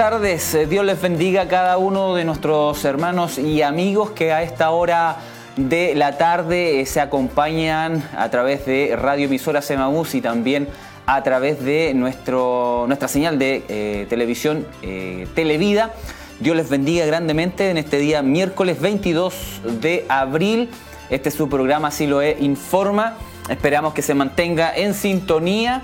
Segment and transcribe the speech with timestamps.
[0.00, 0.54] tardes.
[0.54, 4.70] Eh, Dios les bendiga a cada uno de nuestros hermanos y amigos que a esta
[4.70, 5.18] hora
[5.58, 10.68] de la tarde eh, se acompañan a través de Radio Emisora Semaús y también
[11.04, 14.66] a través de nuestro, nuestra señal de eh, televisión
[15.34, 15.92] Televida.
[16.38, 19.34] Dios les bendiga grandemente en este día miércoles 22
[19.82, 20.70] de abril.
[21.10, 23.18] Este es su programa Siloe Informa.
[23.50, 25.82] Esperamos que se mantenga en sintonía.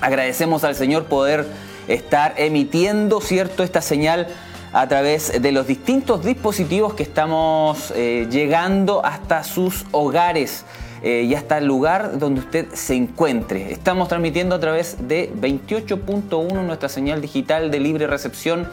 [0.00, 1.46] Agradecemos al Señor poder
[1.88, 4.28] estar emitiendo, ¿cierto?, esta señal
[4.72, 10.64] a través de los distintos dispositivos que estamos eh, llegando hasta sus hogares
[11.02, 13.72] eh, y hasta el lugar donde usted se encuentre.
[13.72, 18.68] Estamos transmitiendo a través de 28.1 nuestra señal digital de libre recepción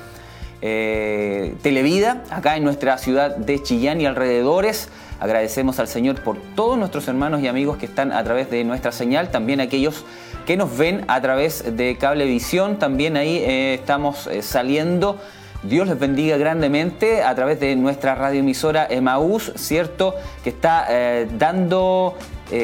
[0.61, 4.89] eh, Televida, acá en nuestra ciudad de Chillán y alrededores.
[5.19, 8.91] Agradecemos al Señor por todos nuestros hermanos y amigos que están a través de nuestra
[8.91, 10.03] señal, también aquellos
[10.45, 12.77] que nos ven a través de Cablevisión.
[12.77, 15.17] También ahí eh, estamos eh, saliendo.
[15.63, 20.13] Dios les bendiga grandemente a través de nuestra radioemisora Emaús, ¿cierto?
[20.44, 22.16] Que está eh, dando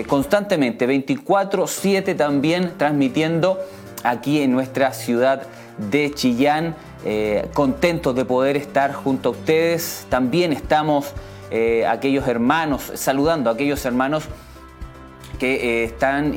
[0.07, 3.57] constantemente 24-7 también transmitiendo
[4.03, 5.47] aquí en nuestra ciudad
[5.79, 6.75] de Chillán.
[7.55, 10.05] contentos de poder estar junto a ustedes.
[10.07, 11.13] También estamos
[11.89, 14.25] aquellos hermanos, saludando a aquellos hermanos
[15.41, 16.33] que eh, están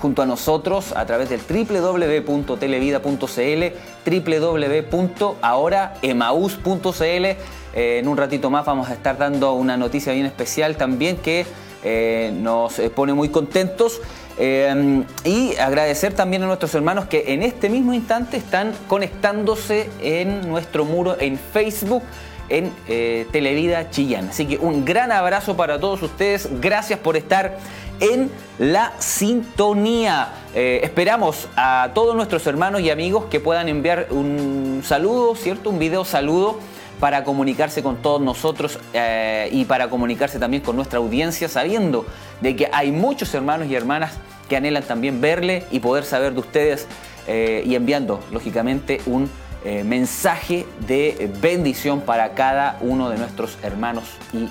[0.00, 7.02] junto a nosotros a través del www.televida.cl, www.ahoraemaus.cl.
[7.02, 7.36] Eh,
[7.74, 11.44] en un ratito más vamos a estar dando una noticia bien especial también que
[11.82, 14.00] eh, nos pone muy contentos.
[14.38, 20.84] y agradecer también a nuestros hermanos que en este mismo instante están conectándose en nuestro
[20.84, 22.04] muro en Facebook
[22.48, 22.70] en
[23.32, 24.28] Televida Chillán.
[24.28, 26.48] Así que un gran abrazo para todos ustedes.
[26.60, 27.58] Gracias por estar
[28.00, 30.28] en la sintonía.
[30.54, 35.70] Eh, esperamos a todos nuestros hermanos y amigos que puedan enviar un saludo, ¿cierto?
[35.70, 36.58] Un video saludo
[37.00, 42.06] para comunicarse con todos nosotros eh, y para comunicarse también con nuestra audiencia, sabiendo
[42.40, 44.14] de que hay muchos hermanos y hermanas
[44.48, 46.86] que anhelan también verle y poder saber de ustedes
[47.26, 49.30] eh, y enviando, lógicamente, un
[49.84, 54.48] mensaje de bendición para cada uno de nuestros hermanos y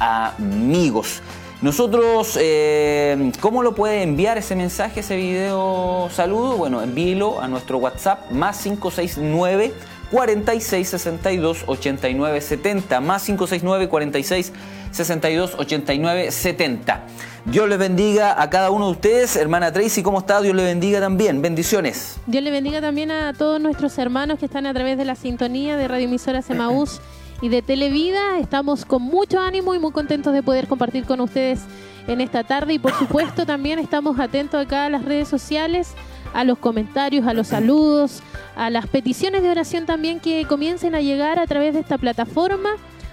[0.00, 1.22] amigos.
[1.62, 6.58] Nosotros, eh, ¿cómo lo puede enviar ese mensaje, ese video saludo?
[6.58, 9.72] Bueno, envíelo a nuestro WhatsApp más 569
[10.10, 14.52] 46 62 89 70 más 569 46
[14.92, 17.06] 62 89 70.
[17.46, 19.36] Dios les bendiga a cada uno de ustedes.
[19.36, 20.42] Hermana Tracy, ¿cómo está?
[20.42, 21.40] Dios le bendiga también.
[21.40, 22.18] Bendiciones.
[22.26, 25.78] Dios le bendiga también a todos nuestros hermanos que están a través de la sintonía
[25.78, 27.00] de Radio Emisora Semaús
[27.40, 28.38] y de Televida.
[28.38, 31.60] Estamos con mucho ánimo y muy contentos de poder compartir con ustedes
[32.06, 35.94] en esta tarde y por supuesto también estamos atentos acá a las redes sociales,
[36.34, 38.22] a los comentarios, a los saludos,
[38.56, 42.70] a las peticiones de oración también que comiencen a llegar a través de esta plataforma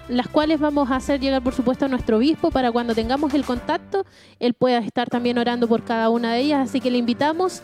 [0.08, 3.46] las cuales vamos a hacer llegar, por supuesto, a nuestro obispo para cuando tengamos el
[3.46, 4.06] contacto,
[4.40, 6.70] él pueda estar también orando por cada una de ellas.
[6.70, 7.62] Así que le invitamos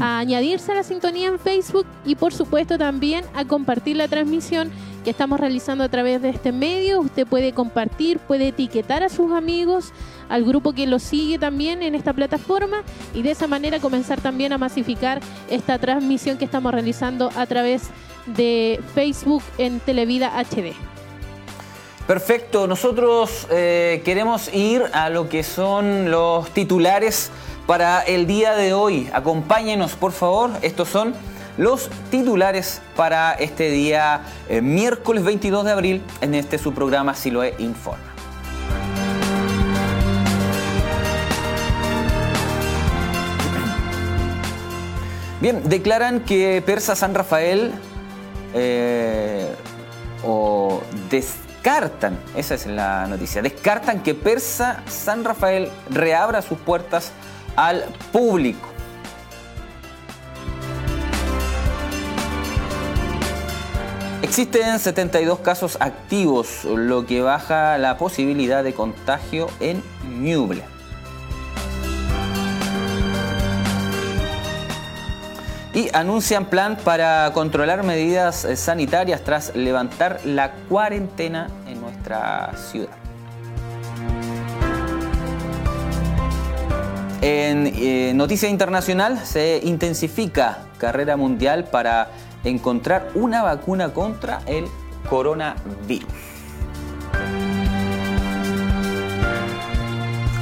[0.00, 4.70] a añadirse a la sintonía en Facebook y, por supuesto, también a compartir la transmisión
[5.04, 7.00] que estamos realizando a través de este medio.
[7.00, 9.92] Usted puede compartir, puede etiquetar a sus amigos,
[10.28, 12.82] al grupo que lo sigue también en esta plataforma
[13.14, 17.88] y de esa manera comenzar también a masificar esta transmisión que estamos realizando a través
[18.26, 20.97] de Facebook en Televida HD.
[22.08, 27.30] Perfecto, nosotros eh, queremos ir a lo que son los titulares
[27.66, 29.10] para el día de hoy.
[29.12, 30.50] Acompáñenos, por favor.
[30.62, 31.12] Estos son
[31.58, 37.54] los titulares para este día eh, miércoles 22 de abril en este su programa Siloe
[37.58, 38.14] Informa.
[45.42, 47.74] Bien, declaran que Persa San Rafael
[48.54, 49.54] eh,
[50.24, 50.80] o
[51.68, 57.12] descartan, esa es la noticia, descartan que Persa San Rafael reabra sus puertas
[57.56, 58.66] al público.
[64.22, 69.82] Existen 72 casos activos, lo que baja la posibilidad de contagio en
[70.22, 70.77] Ñuble.
[75.78, 82.90] Y anuncian plan para controlar medidas eh, sanitarias tras levantar la cuarentena en nuestra ciudad.
[87.20, 92.08] En eh, noticia internacional se intensifica carrera mundial para
[92.42, 94.64] encontrar una vacuna contra el
[95.08, 96.27] coronavirus.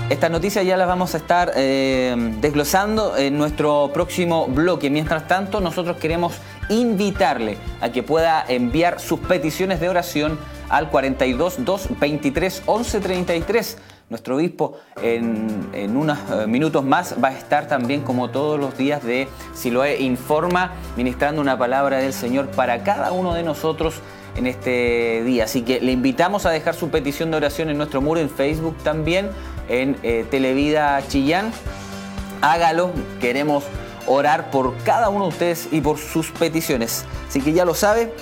[0.08, 4.88] Estas noticias ya las vamos a estar eh, desglosando en nuestro próximo bloque.
[4.88, 6.34] Mientras tanto, nosotros queremos
[6.68, 10.38] invitarle a que pueda enviar sus peticiones de oración
[10.68, 13.78] al 42 2 23 11 33.
[14.08, 19.02] Nuestro obispo en, unos eh, minutos más va a estar también como todos los días
[19.02, 24.00] de Siloé Informa, ministrando una palabra del Señor para cada uno de nosotros
[24.36, 25.44] en este día.
[25.44, 28.76] Así que le invitamos a dejar su petición de oración en nuestro muro en Facebook
[28.84, 29.30] también,
[29.68, 31.52] en eh, Televida Chillán.
[32.40, 32.90] Hágalo,
[33.20, 33.64] queremos
[34.06, 37.04] orar por cada uno de ustedes y por sus peticiones.
[37.28, 38.12] Así que ya lo sabe,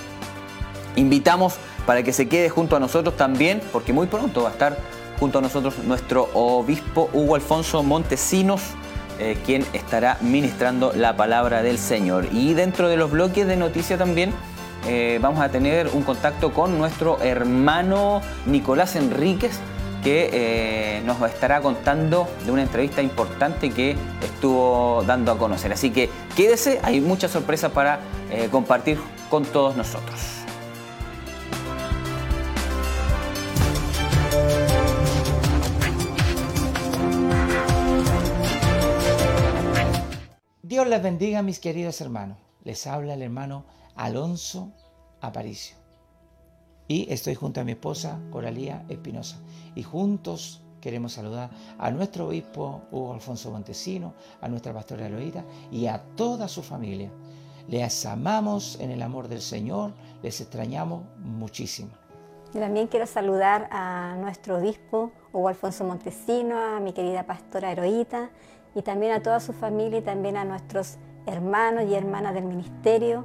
[0.96, 1.56] invitamos
[1.86, 4.78] para que se quede junto a nosotros también, porque muy pronto va a estar
[5.18, 8.62] junto a nosotros nuestro obispo Hugo Alfonso Montesinos,
[9.18, 12.26] eh, quien estará ministrando la palabra del Señor.
[12.32, 14.32] Y dentro de los bloques de noticias también
[14.86, 19.60] eh, vamos a tener un contacto con nuestro hermano Nicolás Enríquez,
[20.04, 25.72] que eh, nos estará contando de una entrevista importante que estuvo dando a conocer.
[25.72, 28.00] Así que quédese, hay muchas sorpresas para
[28.50, 28.98] compartir
[29.30, 30.44] con todos nosotros.
[40.74, 42.36] Dios les bendiga, mis queridos hermanos.
[42.64, 43.64] Les habla el hermano
[43.94, 44.72] Alonso
[45.20, 45.83] Aparicio.
[46.86, 49.38] Y estoy junto a mi esposa Coralía Espinosa.
[49.74, 55.86] Y juntos queremos saludar a nuestro obispo Hugo Alfonso Montesino, a nuestra pastora Eloída y
[55.86, 57.10] a toda su familia.
[57.68, 61.90] Les amamos en el amor del Señor, les extrañamos muchísimo.
[62.52, 68.28] Yo también quiero saludar a nuestro obispo Hugo Alfonso Montesino, a mi querida pastora Heroíta
[68.74, 73.24] y también a toda su familia y también a nuestros hermanos y hermanas del ministerio,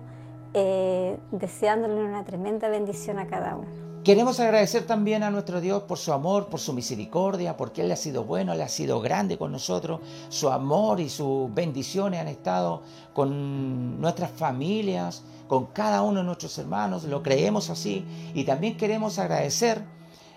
[0.53, 3.67] eh, deseándole una tremenda bendición a cada uno.
[4.03, 7.95] Queremos agradecer también a nuestro Dios por su amor, por su misericordia, porque Él ha
[7.95, 9.99] sido bueno, Él ha sido grande con nosotros.
[10.29, 12.81] Su amor y sus bendiciones han estado
[13.13, 17.03] con nuestras familias, con cada uno de nuestros hermanos.
[17.03, 18.05] Lo creemos así.
[18.33, 19.83] Y también queremos agradecer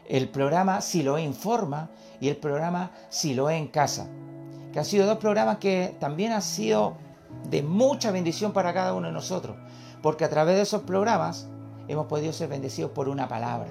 [0.09, 1.89] el programa Siloé Informa
[2.21, 4.09] y el programa Siloé en Casa
[4.73, 6.97] que han sido dos programas que también han sido
[7.49, 9.57] de mucha bendición para cada uno de nosotros,
[10.03, 11.49] porque a través de esos programas
[11.89, 13.71] hemos podido ser bendecidos por una palabra,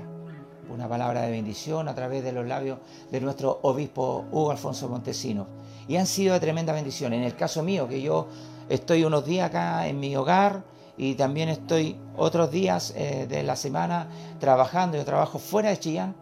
[0.70, 2.80] una palabra de bendición a través de los labios
[3.12, 5.48] de nuestro obispo Hugo Alfonso Montesino.
[5.88, 7.12] Y han sido de tremenda bendición.
[7.14, 8.28] En el caso mío, que yo
[8.70, 10.64] estoy unos días acá en mi hogar
[10.98, 14.08] y también estoy otros días eh, de la semana
[14.40, 16.16] trabajando, yo trabajo fuera de Chillán,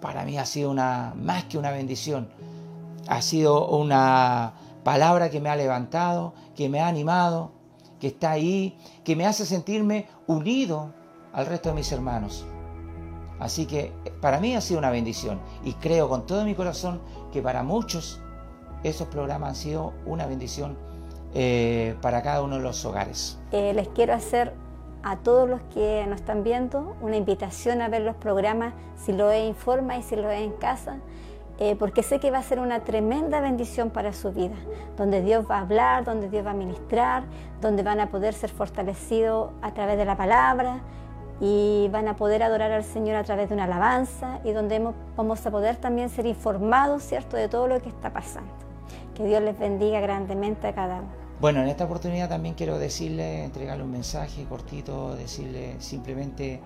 [0.00, 2.28] para mí ha sido una, más que una bendición
[3.10, 7.52] ha sido una palabra que me ha levantado, que me ha animado,
[7.98, 10.92] que está ahí, que me hace sentirme unido
[11.32, 12.46] al resto de mis hermanos.
[13.38, 17.00] Así que para mí ha sido una bendición y creo con todo mi corazón
[17.32, 18.20] que para muchos
[18.82, 20.76] esos programas han sido una bendición
[21.34, 23.38] eh, para cada uno de los hogares.
[23.52, 24.52] Eh, les quiero hacer
[25.02, 29.30] a todos los que nos están viendo una invitación a ver los programas si lo
[29.30, 30.98] he informa y si lo he en casa
[31.60, 34.56] eh, porque sé que va a ser una tremenda bendición para su vida,
[34.96, 37.24] donde Dios va a hablar, donde Dios va a ministrar,
[37.60, 40.80] donde van a poder ser fortalecidos a través de la palabra
[41.38, 44.82] y van a poder adorar al Señor a través de una alabanza y donde
[45.16, 48.52] vamos a poder también ser informados, ¿cierto?, de todo lo que está pasando.
[49.14, 51.08] Que Dios les bendiga grandemente a cada uno.
[51.42, 56.60] Bueno, en esta oportunidad también quiero decirle, entregarle un mensaje cortito, decirle simplemente,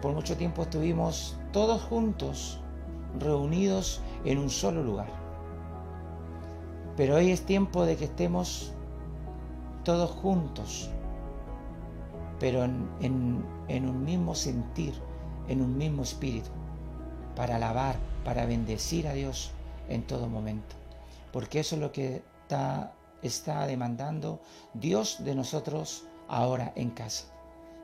[0.00, 2.59] por mucho tiempo estuvimos todos juntos,
[3.18, 5.08] reunidos en un solo lugar.
[6.96, 8.72] Pero hoy es tiempo de que estemos
[9.84, 10.90] todos juntos,
[12.38, 14.94] pero en, un mismo sentir,
[15.48, 16.50] en un mismo espíritu,
[17.34, 19.52] para alabar, para bendecir a Dios
[19.88, 20.76] en todo momento.
[21.32, 24.40] Porque eso es lo que está, está demandando
[24.74, 27.26] Dios de nosotros ahora en casa.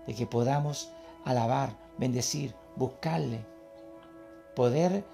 [0.07, 0.91] De que podamos
[1.25, 3.45] alabar, bendecir, buscarle,
[4.55, 5.05] poder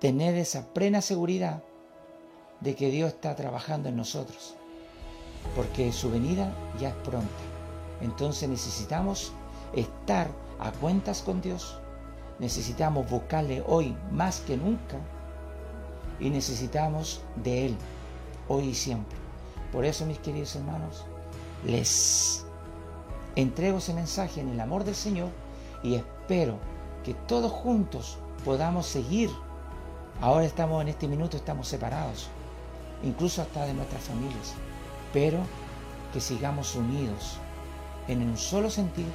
[0.00, 1.62] tener esa plena seguridad
[2.60, 4.54] de que Dios está trabajando en nosotros,
[5.54, 7.28] porque su venida ya es pronta.
[8.00, 9.32] Entonces necesitamos
[9.74, 10.28] estar
[10.58, 11.78] a cuentas con Dios,
[12.38, 14.96] necesitamos buscarle hoy más que nunca
[16.18, 17.76] y necesitamos de Él
[18.48, 19.18] hoy y siempre.
[19.72, 21.04] Por eso, mis queridos hermanos,
[21.64, 22.44] les
[23.36, 25.28] entrego ese mensaje en el amor del Señor
[25.82, 26.58] y espero
[27.04, 29.30] que todos juntos podamos seguir
[30.22, 32.28] Ahora estamos en este minuto, estamos separados,
[33.02, 34.52] incluso hasta de nuestras familias,
[35.14, 35.38] pero
[36.12, 37.38] que sigamos unidos
[38.06, 39.08] en un solo sentido,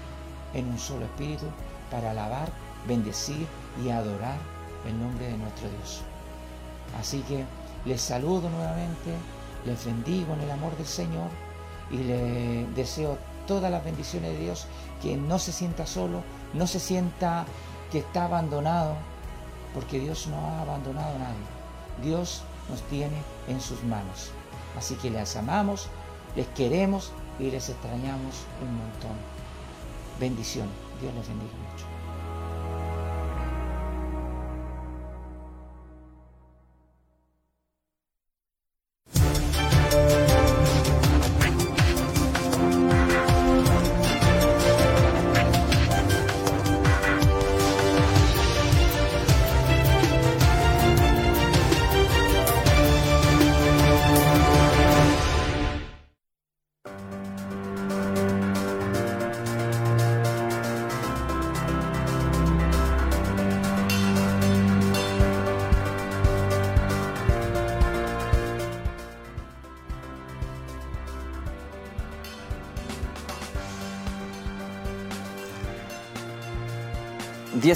[0.56, 1.46] en un solo espíritu,
[1.92, 2.50] para alabar,
[2.88, 3.46] bendecir
[3.84, 4.40] y adorar
[4.88, 6.02] el nombre de nuestro Dios.
[7.00, 7.46] Así que
[7.86, 9.14] les saludo nuevamente,
[9.64, 11.30] les bendigo en el amor del Señor
[11.92, 14.66] y le deseo todas las bendiciones de Dios,
[15.04, 16.24] que no se sienta solo,
[16.56, 17.46] no se sienta
[17.92, 18.96] que está abandonado,
[19.75, 21.46] porque Dios no ha abandonado a nadie.
[22.01, 23.17] Dios nos tiene
[23.48, 24.32] en sus manos.
[24.77, 25.88] Así que les amamos,
[26.36, 29.17] les queremos y les extrañamos un montón.
[30.20, 30.70] Bendición.
[31.01, 31.95] Dios les bendiga mucho.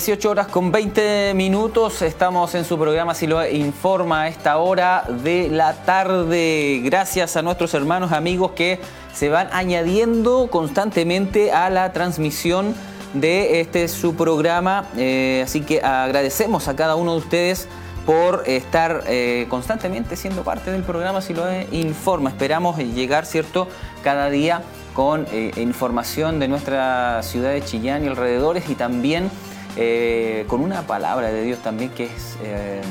[0.09, 5.03] 18 horas con 20 minutos, estamos en su programa Si lo informa a esta hora
[5.07, 6.81] de la tarde.
[6.83, 8.79] Gracias a nuestros hermanos amigos que
[9.13, 12.73] se van añadiendo constantemente a la transmisión
[13.13, 14.87] de este su programa.
[14.97, 17.67] Eh, así que agradecemos a cada uno de ustedes
[18.07, 22.31] por estar eh, constantemente siendo parte del programa Si lo informa.
[22.31, 23.67] Esperamos llegar, ¿cierto?,
[24.03, 24.63] cada día
[24.95, 29.29] con eh, información de nuestra ciudad de Chillán y alrededores y también
[29.75, 32.81] eh, con una palabra de Dios también que es eh,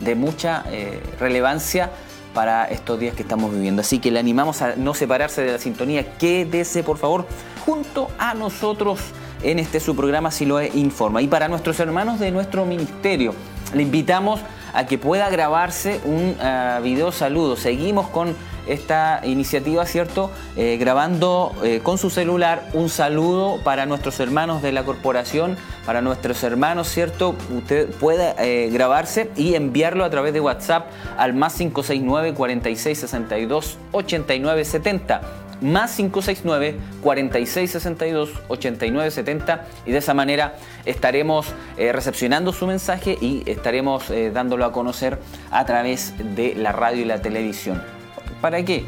[0.00, 1.90] de mucha eh, relevancia
[2.34, 3.82] para estos días que estamos viviendo.
[3.82, 7.26] Así que le animamos a no separarse de la sintonía, quédese por favor
[7.64, 9.00] junto a nosotros
[9.42, 11.22] en este su programa Si lo informa.
[11.22, 13.34] Y para nuestros hermanos de nuestro ministerio,
[13.74, 14.40] le invitamos
[14.72, 16.36] a que pueda grabarse un
[16.82, 17.56] video saludo.
[17.56, 18.34] Seguimos con
[18.68, 20.30] esta iniciativa, ¿cierto?
[20.56, 25.56] Eh, grabando eh, con su celular un saludo para nuestros hermanos de la corporación,
[25.86, 27.34] para nuestros hermanos, ¿cierto?
[27.56, 35.20] Usted puede eh, grabarse y enviarlo a través de WhatsApp al más 569 4662 8970
[35.60, 44.64] más 569 4662 8970 y de esa manera estaremos recepcionando su mensaje y estaremos dándolo
[44.66, 45.18] a conocer
[45.50, 47.97] a través de la radio y la televisión.
[48.40, 48.84] ¿Para qué?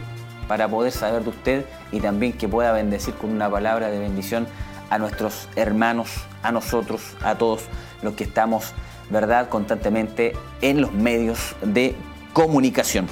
[0.49, 4.47] Para poder saber de usted y también que pueda bendecir con una palabra de bendición
[4.91, 6.11] a nuestros hermanos,
[6.43, 7.63] a nosotros, a todos
[8.03, 8.73] los que estamos,
[9.11, 11.95] ¿verdad?, constantemente en los medios de
[12.33, 13.07] comunicación.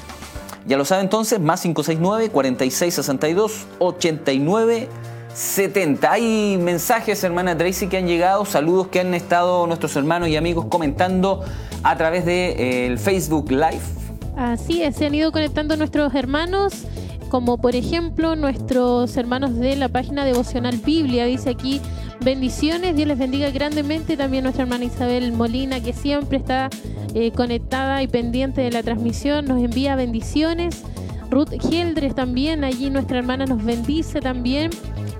[0.66, 4.88] Ya lo sabe entonces, más 569 4662 89
[5.35, 6.11] 70.
[6.11, 10.66] Hay mensajes, hermana Tracy, que han llegado, saludos que han estado nuestros hermanos y amigos
[10.68, 11.45] comentando
[11.85, 13.98] a través del de, Facebook Live
[14.38, 16.85] Así se han ido conectando nuestros hermanos,
[17.28, 21.25] como por ejemplo nuestros hermanos de la página devocional Biblia.
[21.25, 21.80] Dice aquí,
[22.21, 24.16] bendiciones, Dios les bendiga grandemente.
[24.16, 26.71] También nuestra hermana Isabel Molina, que siempre está
[27.14, 30.85] eh, conectada y pendiente de la transmisión, nos envía bendiciones.
[31.30, 34.71] Ruth Gieldres también, allí nuestra hermana nos bendice también.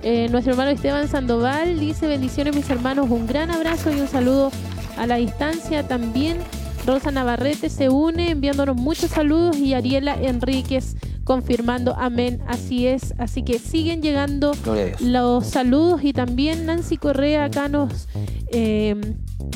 [0.01, 4.49] Eh, nuestro hermano Esteban Sandoval dice bendiciones mis hermanos, un gran abrazo y un saludo
[4.97, 6.37] a la distancia también.
[6.89, 13.43] Rosa Navarrete se une enviándonos muchos saludos y Ariela Enríquez confirmando amén, así es, así
[13.43, 14.53] que siguen llegando
[14.99, 18.07] los saludos y también Nancy Correa acá nos
[18.51, 18.95] eh,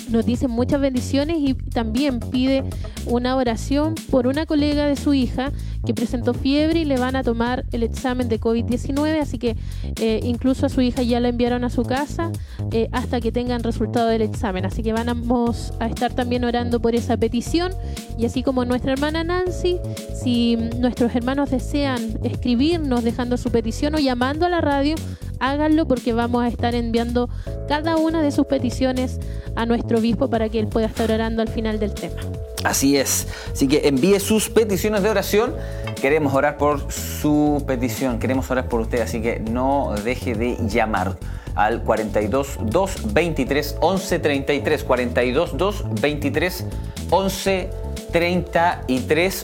[0.09, 2.63] nos dice muchas bendiciones y también pide
[3.05, 5.51] una oración por una colega de su hija
[5.85, 9.57] que presentó fiebre y le van a tomar el examen de COVID-19, así que
[9.99, 12.31] eh, incluso a su hija ya la enviaron a su casa
[12.71, 14.65] eh, hasta que tengan resultado del examen.
[14.65, 17.73] Así que vamos a estar también orando por esa petición
[18.17, 19.77] y así como nuestra hermana Nancy,
[20.13, 24.95] si nuestros hermanos desean escribirnos dejando su petición o llamando a la radio,
[25.43, 27.29] háganlo porque vamos a estar enviando
[27.67, 29.19] cada una de sus peticiones
[29.55, 32.15] a nuestro obispo para que él pueda estar orando al final del tema.
[32.63, 33.27] Así es.
[33.51, 35.53] Así que envíe sus peticiones de oración.
[36.01, 41.17] Queremos orar por su petición, queremos orar por usted, así que no deje de llamar
[41.55, 46.65] al 42 2 23 11 33 42 2 23
[47.09, 47.92] 11 33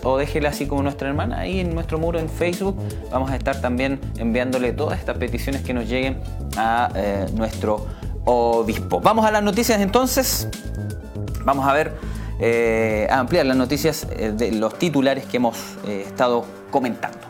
[0.03, 2.77] o déjela así como nuestra hermana ahí en nuestro muro en Facebook.
[3.11, 6.19] Vamos a estar también enviándole todas estas peticiones que nos lleguen
[6.55, 7.88] a eh, nuestro
[8.25, 8.99] obispo.
[8.99, 10.47] Vamos a las noticias entonces.
[11.43, 11.93] Vamos a ver,
[12.39, 15.57] eh, a ampliar las noticias eh, de los titulares que hemos
[15.88, 17.28] estado comentando.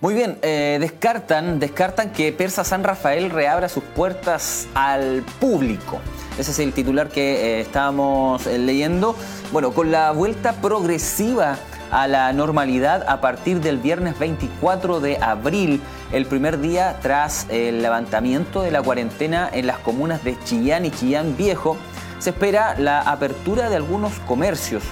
[0.00, 6.00] Muy bien, eh, descartan, descartan que Persa San Rafael reabra sus puertas al público.
[6.38, 9.14] Ese es el titular que eh, estábamos eh, leyendo.
[9.52, 11.58] Bueno, con la vuelta progresiva
[11.90, 17.82] a la normalidad a partir del viernes 24 de abril, el primer día tras el
[17.82, 21.76] levantamiento de la cuarentena en las comunas de Chillán y Chillán Viejo,
[22.20, 24.82] se espera la apertura de algunos comercios.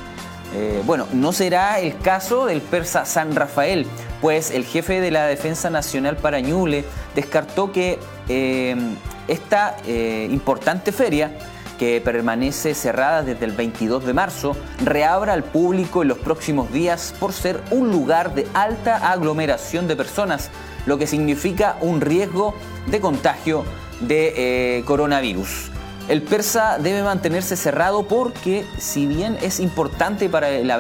[0.86, 3.86] bueno, no será el caso del Persa San Rafael,
[4.20, 6.84] pues el jefe de la Defensa Nacional para Ñuble
[7.14, 7.98] descartó que
[8.28, 8.76] eh,
[9.28, 11.32] esta eh, importante feria,
[11.78, 17.14] que permanece cerrada desde el 22 de marzo, reabra al público en los próximos días
[17.20, 20.50] por ser un lugar de alta aglomeración de personas,
[20.86, 22.54] lo que significa un riesgo
[22.86, 23.64] de contagio
[24.00, 25.70] de eh, coronavirus.
[26.08, 30.70] El persa debe mantenerse cerrado porque si bien es importante para el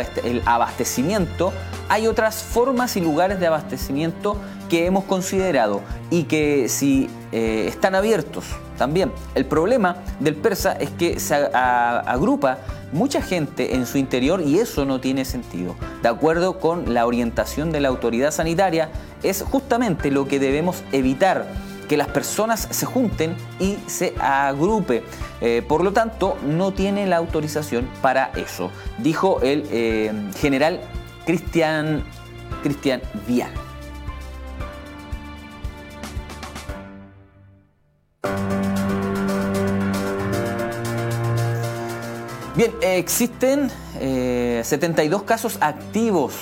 [0.46, 1.52] abastecimiento,
[1.90, 4.38] hay otras formas y lugares de abastecimiento
[4.70, 8.46] que hemos considerado y que si eh, están abiertos
[8.78, 9.12] también.
[9.34, 12.58] El problema del persa es que se agrupa
[12.92, 15.76] mucha gente en su interior y eso no tiene sentido.
[16.02, 18.88] De acuerdo con la orientación de la autoridad sanitaria,
[19.22, 21.46] es justamente lo que debemos evitar
[21.88, 25.02] que las personas se junten y se agrupe.
[25.40, 30.80] Eh, por lo tanto, no tiene la autorización para eso, dijo el eh, general
[31.24, 32.04] Cristian,
[32.62, 33.50] Cristian Vial.
[42.54, 43.70] Bien, existen
[44.00, 46.34] 72 eh, casos activos,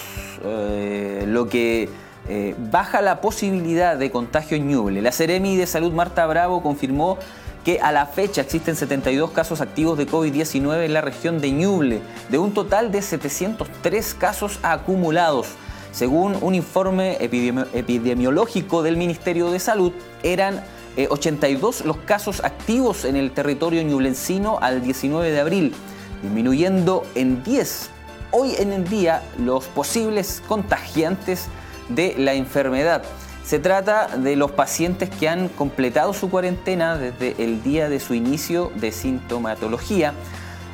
[1.26, 1.90] lo que
[2.28, 5.02] eh, baja la posibilidad de contagio Ñuble.
[5.02, 7.18] La Ceremi de Salud Marta Bravo confirmó
[7.64, 12.00] que a la fecha existen 72 casos activos de COVID-19 en la región de Ñuble,
[12.28, 15.48] de un total de 703 casos acumulados.
[15.92, 20.62] Según un informe epidemiológico del Ministerio de Salud, eran
[21.08, 25.74] 82 eh, los casos activos en el territorio ñublencino al 19 de abril,
[26.22, 27.90] disminuyendo en 10
[28.30, 31.46] hoy en el día los posibles contagiantes
[31.88, 33.02] de la enfermedad.
[33.44, 38.14] Se trata de los pacientes que han completado su cuarentena desde el día de su
[38.14, 40.14] inicio de sintomatología.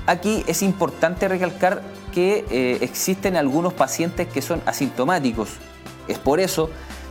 [0.06, 5.50] Aquí es importante recalcar que eh, existen algunos pacientes que son asintomáticos.
[6.08, 6.70] Es por eso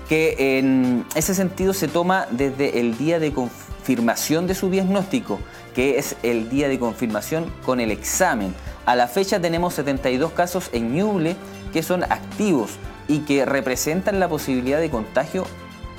[0.09, 5.39] que en ese sentido se toma desde el día de confirmación de su diagnóstico,
[5.75, 8.53] que es el día de confirmación con el examen.
[8.87, 11.35] A la fecha tenemos 72 casos en Ñuble
[11.71, 12.71] que son activos
[13.11, 15.45] y que representan la posibilidad de contagio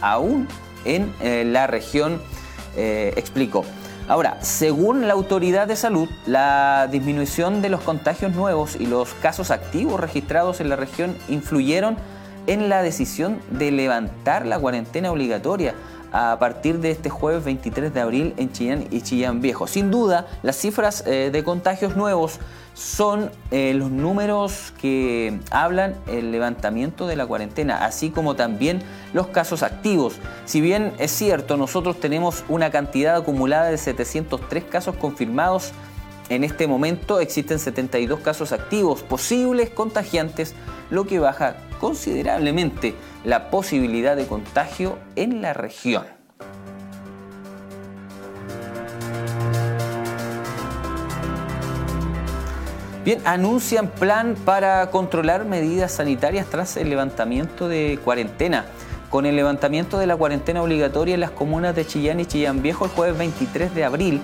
[0.00, 0.48] aún
[0.86, 2.22] en eh, la región,
[2.74, 3.66] eh, explicó.
[4.08, 9.50] Ahora, según la autoridad de salud, la disminución de los contagios nuevos y los casos
[9.50, 11.96] activos registrados en la región influyeron
[12.46, 15.74] en la decisión de levantar la cuarentena obligatoria
[16.12, 19.66] a partir de este jueves 23 de abril en Chillán y Chillán Viejo.
[19.66, 22.38] Sin duda, las cifras eh, de contagios nuevos
[22.74, 29.28] son eh, los números que hablan el levantamiento de la cuarentena, así como también los
[29.28, 30.16] casos activos.
[30.44, 35.72] Si bien es cierto, nosotros tenemos una cantidad acumulada de 703 casos confirmados,
[36.28, 40.54] en este momento existen 72 casos activos posibles contagiantes,
[40.88, 46.04] lo que baja considerablemente la posibilidad de contagio en la región.
[53.04, 58.66] Bien, anuncian plan para controlar medidas sanitarias tras el levantamiento de cuarentena.
[59.10, 62.84] Con el levantamiento de la cuarentena obligatoria en las comunas de Chillán y Chillán Viejo
[62.84, 64.22] el jueves 23 de abril,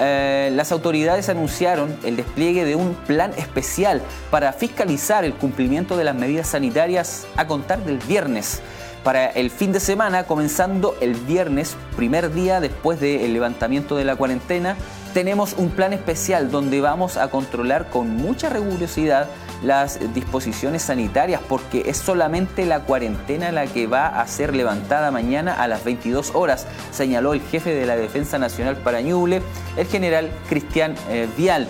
[0.00, 6.04] eh, las autoridades anunciaron el despliegue de un plan especial para fiscalizar el cumplimiento de
[6.04, 8.62] las medidas sanitarias a contar del viernes.
[9.04, 14.14] Para el fin de semana, comenzando el viernes, primer día después del levantamiento de la
[14.14, 14.76] cuarentena,
[15.12, 19.26] tenemos un plan especial donde vamos a controlar con mucha rigurosidad
[19.62, 25.54] las disposiciones sanitarias porque es solamente la cuarentena la que va a ser levantada mañana
[25.54, 29.42] a las 22 horas, señaló el jefe de la Defensa Nacional para Ñuble,
[29.76, 31.68] el general Cristian eh, Vial.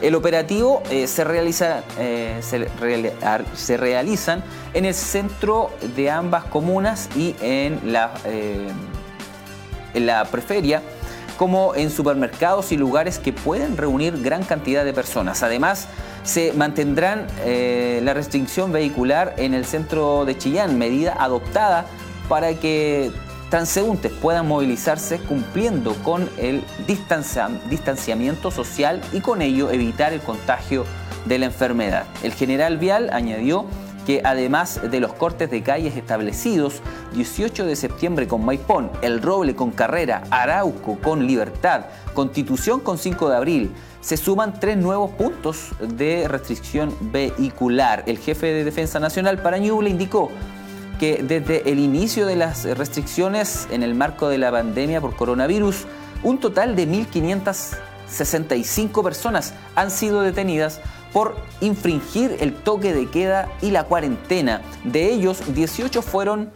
[0.00, 4.42] El operativo eh, se, realiza, eh, se, realizan
[4.74, 8.12] en el centro de ambas comunas y en la,
[9.94, 10.82] en la preferia
[11.42, 15.42] como en supermercados y lugares que pueden reunir gran cantidad de personas.
[15.42, 15.88] Además,
[16.22, 21.86] se mantendrán eh, la restricción vehicular en el centro de Chillán, medida adoptada
[22.28, 23.10] para que
[23.50, 30.84] transeúntes puedan movilizarse cumpliendo con el distanciamiento social y con ello evitar el contagio
[31.24, 32.04] de la enfermedad.
[32.22, 33.66] El general Vial añadió
[34.06, 36.80] que además de los cortes de calles establecidos,
[37.14, 41.84] 18 de septiembre con Maipón, El Roble con Carrera, Arauco con Libertad,
[42.14, 48.02] Constitución con 5 de abril, se suman tres nuevos puntos de restricción vehicular.
[48.06, 50.30] El jefe de Defensa Nacional para Ñuble indicó
[50.98, 55.86] que desde el inicio de las restricciones en el marco de la pandemia por coronavirus,
[56.22, 60.80] un total de 1.565 personas han sido detenidas
[61.12, 64.62] por infringir el toque de queda y la cuarentena.
[64.84, 66.52] De ellos, 18 fueron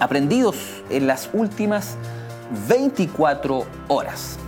[0.00, 0.56] aprendidos
[0.90, 1.96] en las últimas
[2.68, 4.38] 24 horas.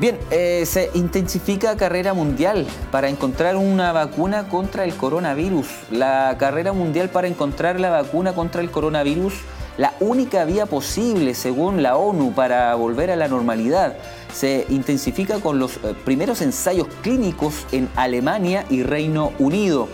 [0.00, 5.66] Bien, eh, se intensifica carrera mundial para encontrar una vacuna contra el coronavirus.
[5.90, 9.34] La carrera mundial para encontrar la vacuna contra el coronavirus,
[9.76, 13.96] la única vía posible según la ONU para volver a la normalidad,
[14.32, 19.88] se intensifica con los eh, primeros ensayos clínicos en Alemania y Reino Unido.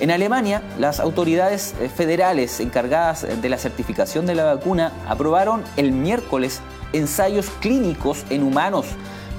[0.00, 5.92] En Alemania, las autoridades eh, federales encargadas de la certificación de la vacuna aprobaron el
[5.92, 6.60] miércoles
[6.92, 8.86] ensayos clínicos en humanos.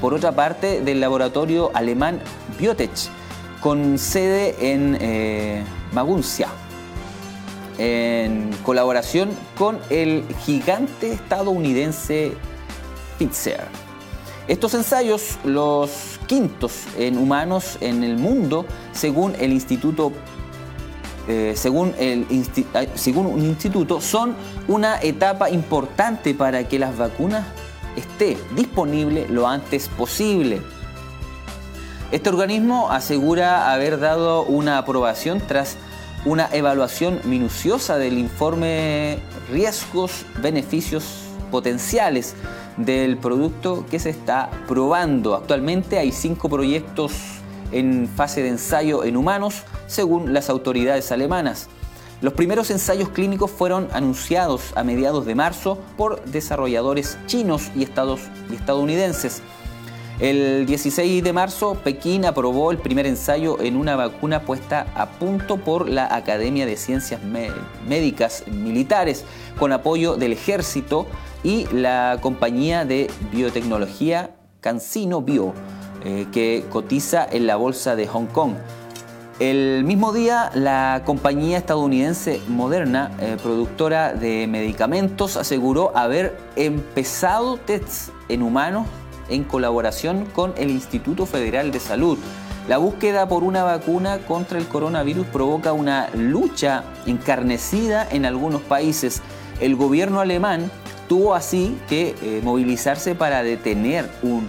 [0.01, 2.19] Por otra parte del laboratorio alemán
[2.59, 3.09] Biotech,
[3.61, 6.49] con sede en eh, Maguncia,
[7.77, 12.33] en colaboración con el gigante estadounidense
[13.17, 13.65] Pfizer.
[14.47, 20.13] Estos ensayos, los quintos en humanos en el mundo, según el Instituto
[21.29, 24.33] eh, según, un instituto, son
[24.69, 27.45] una etapa importante para que las vacunas
[27.97, 30.61] esté disponible lo antes posible.
[32.13, 35.75] Este organismo asegura haber dado una aprobación tras
[36.25, 39.19] una evaluación minuciosa del informe
[39.51, 42.35] riesgos, beneficios potenciales
[42.77, 45.35] del producto que se está probando.
[45.35, 47.13] Actualmente hay cinco proyectos
[47.71, 51.69] en fase de ensayo en humanos, según las autoridades alemanas.
[52.19, 59.43] Los primeros ensayos clínicos fueron anunciados a mediados de marzo por desarrolladores chinos y, estadounidenses.
[60.19, 65.57] El 16 de marzo, Pekín aprobó el primer ensayo en una vacuna puesta a punto
[65.57, 67.21] por la Academia de Ciencias
[67.87, 69.25] Médicas Militares,
[69.59, 71.05] con apoyo del ejército
[71.43, 75.53] y la compañía de biotecnología CanSino Bio,
[76.03, 78.55] eh, que cotiza en la bolsa de Hong Kong.
[79.39, 88.11] El mismo día, la compañía estadounidense Moderna, eh, productora de medicamentos, aseguró haber empezado tests
[88.29, 88.87] en humanos
[89.29, 92.17] en colaboración con el Instituto Federal de Salud.
[92.67, 99.21] La búsqueda por una vacuna contra el coronavirus provoca una lucha encarnecida en algunos países.
[99.61, 100.69] El gobierno alemán
[101.07, 104.47] tuvo así que eh, movilizarse para detener un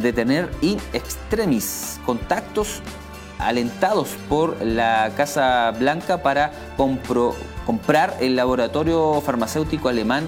[0.00, 2.80] detener in extremis contactos
[3.38, 6.52] alentados por la Casa Blanca para
[7.66, 10.26] comprar el laboratorio farmacéutico alemán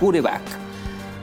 [0.00, 0.67] CureVac.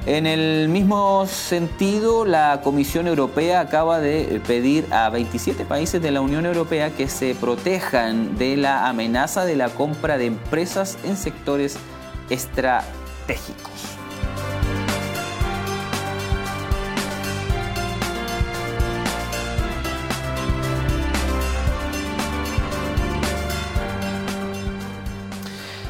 [0.06, 6.22] En el mismo sentido, la Comisión Europea acaba de pedir a 27 países de la
[6.22, 11.78] Unión Europea que se protejan de la amenaza de la compra de empresas en sectores
[12.30, 13.95] estratégicos.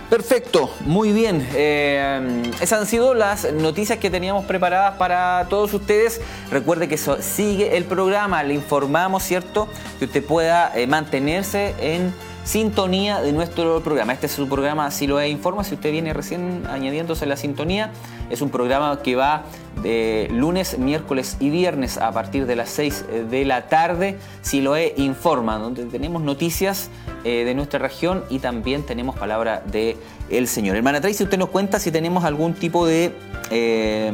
[0.10, 1.48] Perfecto, muy bien.
[1.56, 6.22] Eh, esas han sido las noticias que teníamos preparadas para todos ustedes.
[6.52, 9.68] Recuerde que sigue el programa, le informamos, ¿cierto?
[9.98, 12.14] Que usted pueda eh, mantenerse en
[12.46, 14.14] sintonía de nuestro programa.
[14.14, 17.92] Este es su programa Si lo informa, si usted viene recién añadiéndose la sintonía,
[18.30, 19.44] es un programa que va
[19.82, 24.78] de lunes, miércoles y viernes a partir de las 6 de la tarde, Si lo
[24.78, 26.90] informa, donde tenemos noticias
[27.24, 29.98] eh, de nuestra región y también tenemos palabra de
[30.30, 30.76] el Señor.
[30.76, 33.12] Hermana Tracy, usted nos cuenta si tenemos algún tipo de,
[33.50, 34.14] eh,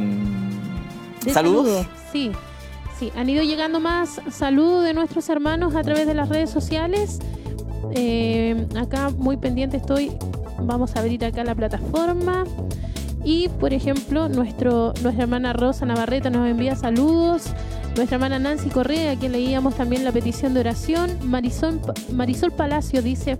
[1.30, 1.86] saludos.
[2.10, 2.32] Sí.
[2.98, 7.18] Sí, han ido llegando más saludos de nuestros hermanos a través de las redes sociales.
[7.94, 10.12] Eh, acá muy pendiente estoy.
[10.60, 12.44] Vamos a abrir acá la plataforma.
[13.24, 17.44] Y por ejemplo, nuestro, nuestra hermana Rosa Navarreta nos envía saludos.
[17.94, 21.10] Nuestra hermana Nancy Correa, a quien leíamos también la petición de oración.
[21.24, 21.80] Marisol,
[22.12, 23.38] Marisol Palacio dice: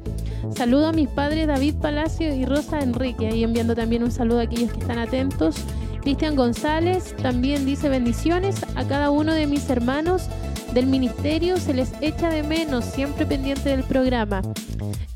[0.55, 3.29] Saludo a mis padres David Palacio y Rosa Enrique.
[3.29, 5.57] Ahí enviando también un saludo a aquellos que están atentos.
[6.03, 10.29] Cristian González también dice bendiciones a cada uno de mis hermanos
[10.75, 14.43] del ministerio se les echa de menos, siempre pendiente del programa.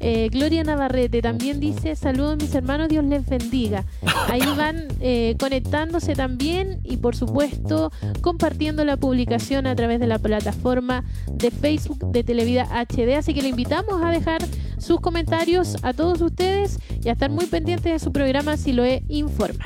[0.01, 3.85] Eh, Gloria Navarrete también dice, saludos mis hermanos, Dios les bendiga.
[4.29, 7.91] Ahí van eh, conectándose también y por supuesto
[8.21, 13.17] compartiendo la publicación a través de la plataforma de Facebook de Televida HD.
[13.17, 14.43] Así que le invitamos a dejar
[14.79, 18.85] sus comentarios a todos ustedes y a estar muy pendientes de su programa si lo
[18.85, 19.65] he informa.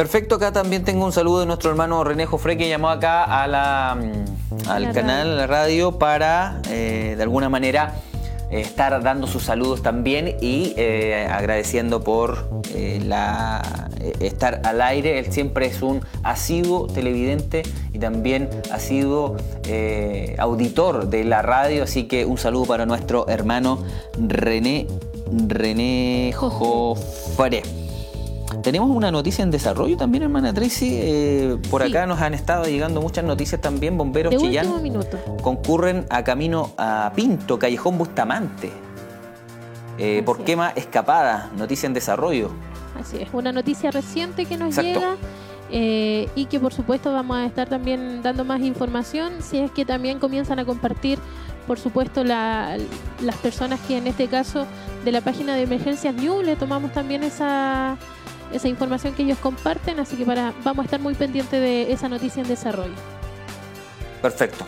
[0.00, 3.46] Perfecto, acá también tengo un saludo de nuestro hermano René Jofre que llamó acá a
[3.46, 7.96] la, mm, al canal, a la radio, para eh, de alguna manera
[8.50, 15.18] estar dando sus saludos también y eh, agradeciendo por eh, la, estar al aire.
[15.18, 19.36] Él siempre es un asiduo televidente y también asiduo
[20.38, 23.84] auditor de la radio, así que un saludo para nuestro hermano
[24.18, 24.86] René,
[25.46, 27.79] René Jofre.
[28.62, 30.90] Tenemos una noticia en desarrollo también, hermana Tracy.
[30.92, 33.96] Eh, por acá nos han estado llegando muchas noticias también.
[33.96, 34.68] Bomberos Chillán
[35.42, 38.70] concurren a camino a Pinto, Callejón Bustamante.
[39.98, 42.50] Eh, por quema escapada, noticia en desarrollo.
[42.98, 45.16] Así es, una noticia reciente que nos llega.
[45.72, 49.84] Eh, y que por supuesto vamos a estar también dando más información si es que
[49.84, 51.20] también comienzan a compartir
[51.68, 52.80] por supuesto las
[53.40, 54.66] personas que en este caso
[55.04, 57.96] de la página de emergencias View le tomamos también esa
[58.52, 62.08] esa información que ellos comparten, así que para, vamos a estar muy pendientes de esa
[62.08, 62.94] noticia en desarrollo.
[64.22, 64.66] Perfecto.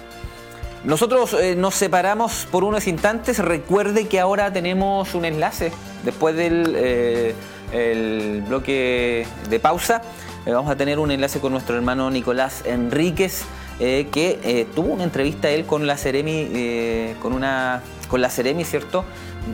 [0.84, 3.38] Nosotros eh, nos separamos por unos instantes.
[3.38, 5.70] Recuerde que ahora tenemos un enlace
[6.04, 10.02] después del eh, bloque de pausa.
[10.44, 13.44] Eh, vamos a tener un enlace con nuestro hermano Nicolás Enríquez,
[13.78, 19.04] que tuvo una entrevista él con la Ceremi, con una con la Ceremi, ¿cierto?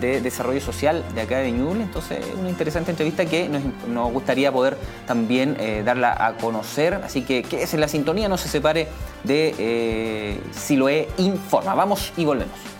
[0.00, 1.82] De Desarrollo Social de acá de Ñuble.
[1.82, 6.94] Entonces, una interesante entrevista que nos, gustaría poder también eh, darla a conocer.
[6.94, 8.88] Así que que es en la sintonía, no se separe
[9.24, 11.74] de eh, Siloé Informa.
[11.74, 12.78] Vamos y volvemos.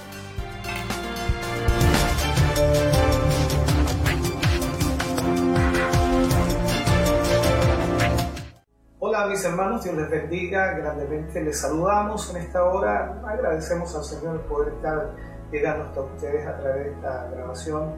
[9.01, 14.43] Hola mis hermanos, Dios les bendiga, grandemente les saludamos en esta hora, agradecemos al Señor
[14.43, 15.15] poder estar
[15.51, 17.93] llegando hasta ustedes a través de esta grabación.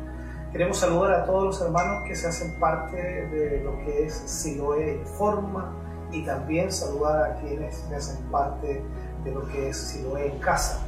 [0.52, 4.94] Queremos saludar a todos los hermanos que se hacen parte de lo que es Siloé
[4.94, 5.72] Informa
[6.10, 8.82] y también saludar a quienes se hacen parte
[9.24, 10.84] de lo que es Siloé en casa.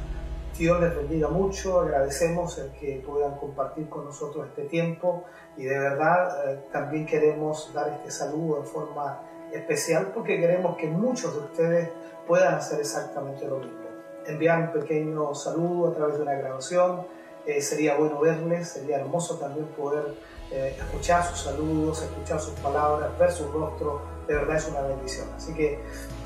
[0.57, 5.23] Dios les bendiga mucho, agradecemos el que puedan compartir con nosotros este tiempo
[5.57, 9.21] y de verdad eh, también queremos dar este saludo en forma
[9.51, 11.89] especial porque queremos que muchos de ustedes
[12.27, 13.82] puedan hacer exactamente lo mismo
[14.25, 17.05] enviar un pequeño saludo a través de una grabación.
[17.45, 20.15] Eh, sería bueno verles, sería hermoso también poder
[20.51, 24.01] eh, escuchar sus saludos, escuchar sus palabras, ver su rostro.
[24.27, 25.27] De verdad es una bendición.
[25.35, 25.79] Así que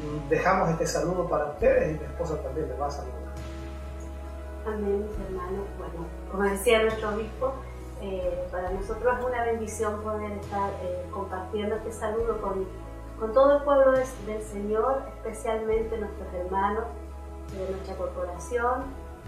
[0.04, 3.18] mm, dejamos este saludo para ustedes y mi esposa también les va a saludar.
[4.68, 5.66] Amén, mis hermanos.
[5.80, 7.54] Bueno, como decía nuestro obispo,
[8.02, 10.70] eh, para nosotros es una bendición poder estar
[11.12, 12.68] compartiendo este saludo con,
[13.20, 16.84] con todo el pueblo del Señor, especialmente nuestros hermanos
[17.52, 18.86] de nuestra corporación,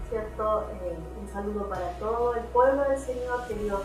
[0.08, 0.66] ¿cierto?
[0.82, 3.80] Eh, un saludo para todo el pueblo del Señor, que Dios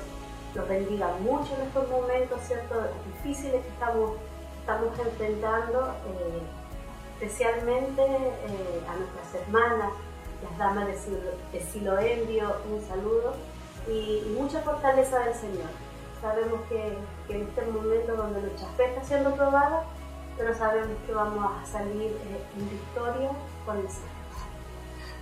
[0.54, 2.76] los bendiga mucho en estos momentos, ¿cierto?
[3.06, 4.12] Difíciles que estamos,
[4.60, 6.42] estamos enfrentando, eh,
[7.14, 9.92] especialmente eh, a nuestras hermanas,
[10.44, 13.34] las damas de, Silo, de un saludo
[13.88, 15.70] y, mucha fortaleza del Señor.
[16.22, 16.98] Sabemos que,
[17.30, 19.84] en este momento donde nuestra fe está siendo probada,
[20.38, 22.18] pero sabemos que vamos a salir
[22.58, 23.30] en victoria
[23.66, 24.15] con el Señor.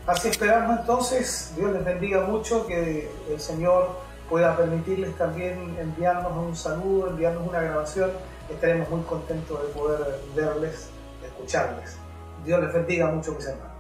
[0.06, 3.98] Así esperamos entonces, Dios les bendiga mucho, que el Señor
[4.30, 8.12] pueda permitirles también enviarnos un saludo, enviarnos una grabación.
[8.50, 10.90] Estaremos muy contentos de poder verles,
[11.26, 11.98] escucharles.
[12.46, 13.72] Dios les bendiga mucho, mis hermanos.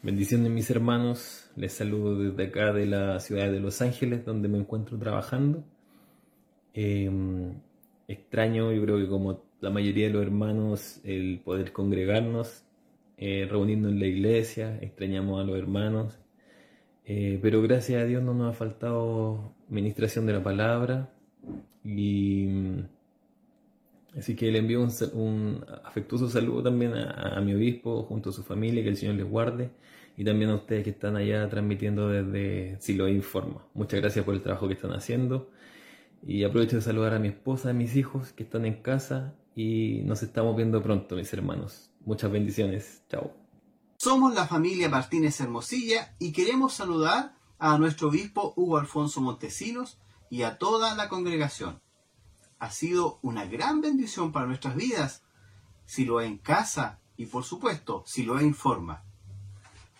[0.00, 4.56] Bendiciones mis hermanos, les saludo desde acá de la ciudad de Los Ángeles, donde me
[4.56, 5.64] encuentro trabajando.
[6.72, 7.60] Em,
[8.06, 12.64] extraño, yo creo que como la mayoría de los hermanos el poder congregarnos,
[13.16, 16.18] eh, reunirnos en la iglesia, extrañamos a los hermanos,
[17.04, 21.10] eh, pero gracias a Dios no nos ha faltado ministración de la palabra
[21.84, 22.88] y mm,
[24.18, 28.82] así que le envío un, afectuoso saludo también a, mi obispo junto a su familia,
[28.82, 29.70] que el Señor les guarde
[30.16, 33.64] y también a ustedes que están allá transmitiendo desde Silo Informa.
[33.74, 35.50] Muchas gracias por el trabajo que están haciendo.
[36.26, 40.02] Y aprovecho de saludar a mi esposa, a mis hijos que están en casa y
[40.04, 41.90] nos estamos viendo pronto, mis hermanos.
[42.04, 43.02] Muchas bendiciones.
[43.08, 43.34] Chao.
[43.96, 49.98] Somos la familia Martínez Hermosilla y queremos saludar a nuestro obispo Hugo Alfonso Montesinos
[50.30, 51.82] y a toda la congregación.
[52.60, 55.24] ha sido una gran bendición para nuestras vidas,
[55.86, 59.02] si lo en casa y por supuesto si lo informa.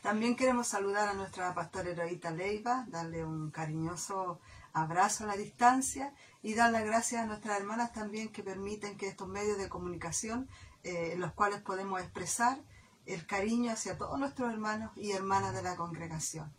[0.02, 4.38] También queremos saludar a nuestra pastora Heroíta Leiva, darle un cariñoso
[4.78, 9.08] abrazo a la distancia y dar las gracias a nuestras hermanas también que permiten que
[9.08, 10.48] estos medios de comunicación
[10.84, 12.58] eh, en los cuales podemos expresar
[13.06, 16.52] el cariño hacia todos nuestros hermanos y hermanas de la congregación.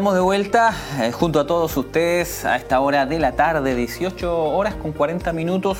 [0.00, 4.44] Estamos de vuelta eh, junto a todos ustedes a esta hora de la tarde, 18
[4.44, 5.76] horas con 40 minutos.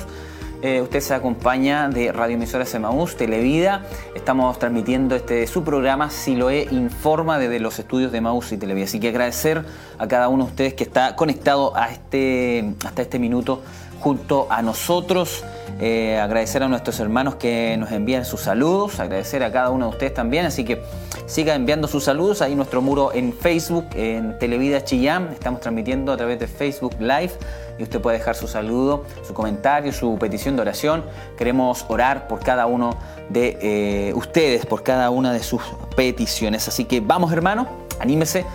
[0.61, 3.83] Eh, usted se acompaña de Radio Emisora Semaús, Televida.
[4.13, 8.85] Estamos transmitiendo este su programa Siloé Informa desde los estudios de Maús y Televida.
[8.85, 9.65] Así que agradecer
[9.97, 13.63] a cada uno de ustedes que está conectado a este, hasta este minuto
[14.01, 15.43] junto a nosotros.
[15.83, 19.91] Eh, agradecer a nuestros hermanos que nos envían sus saludos, agradecer a cada uno de
[19.93, 20.83] ustedes también, así que
[21.25, 26.17] siga enviando sus saludos, ahí nuestro muro en Facebook, en Televida Chillán, estamos transmitiendo a
[26.17, 27.31] través de Facebook Live
[27.79, 31.03] y usted puede dejar su saludo, su comentario, su petición de oración.
[31.35, 32.95] Queremos orar por cada uno
[33.29, 35.63] de eh, ustedes, por cada una de sus
[35.95, 37.67] peticiones, así que vamos hermano,
[37.99, 38.45] anímese.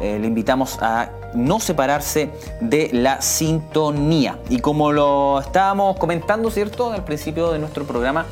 [0.00, 2.30] Eh, le invitamos a no separarse
[2.60, 4.38] de la sintonía.
[4.50, 6.92] Y como lo estábamos comentando, ¿cierto?
[6.92, 8.26] Al principio de nuestro programa,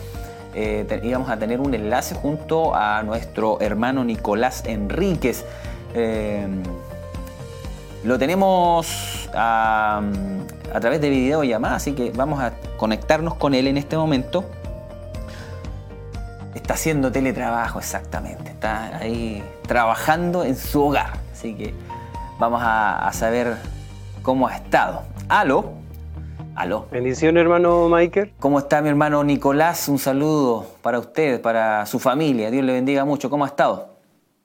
[0.55, 5.45] eh, íbamos a tener un enlace junto a nuestro hermano Nicolás Enríquez.
[5.95, 6.47] Eh,
[8.05, 10.03] lo tenemos a,
[10.81, 14.45] través de videollamada, así que vamos a conectarnos con él en este momento.
[16.55, 21.24] Está haciendo teletrabajo exactamente, está ahí trabajando en su hogar.
[21.45, 21.75] Así que
[22.39, 23.57] vamos a, saber
[24.23, 25.03] cómo ha estado.
[25.29, 25.75] Aló.
[26.55, 26.87] Aló.
[26.91, 28.33] Bendición, hermano Michael.
[28.41, 29.87] ¿Cómo está mi hermano Nicolás?
[29.91, 32.51] Un saludo para usted, para su familia.
[32.51, 33.29] Dios le bendiga mucho.
[33.29, 33.91] ¿Cómo ha estado?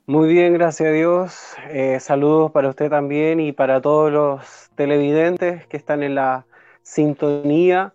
[0.08, 1.54] Muy bien, gracias a Dios.
[1.70, 6.48] Eh, saludos para usted también y para todos los televidentes que están en la
[6.82, 7.94] sintonía.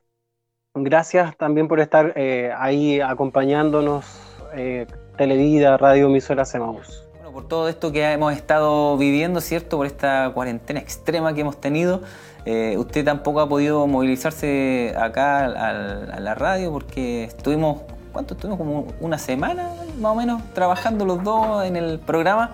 [0.73, 4.07] Gracias también por estar eh, ahí acompañándonos,
[4.55, 4.87] eh,
[5.19, 9.77] Televida, Radio Emisora Semaús por todo esto que hemos estado viviendo, ¿cierto?
[9.77, 12.01] Por esta cuarentena extrema que hemos tenido.
[12.47, 18.35] Eh, usted tampoco ha podido movilizarse acá a la radio porque estuvimos, ¿cuánto?
[18.35, 19.71] Estuvimos como una semana
[20.01, 22.53] más o menos trabajando los dos en el programa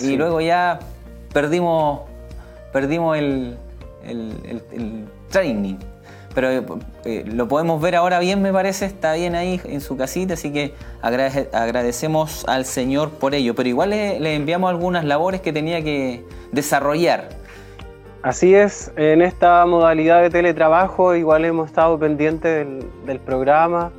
[0.00, 0.80] y luego ya
[1.32, 2.00] perdimos,
[2.72, 3.56] perdimos el,
[4.02, 5.76] el training
[6.36, 6.50] pero
[7.06, 10.52] eh, lo podemos ver ahora bien, me parece, está bien ahí en su casita, así
[10.52, 13.54] que agradecemos al Señor por ello.
[13.54, 17.30] Pero igual le, enviamos algunas labores que tenía que desarrollar.
[18.20, 22.66] Así es, en esta modalidad de teletrabajo igual hemos estado pendientes
[23.06, 23.90] del, programa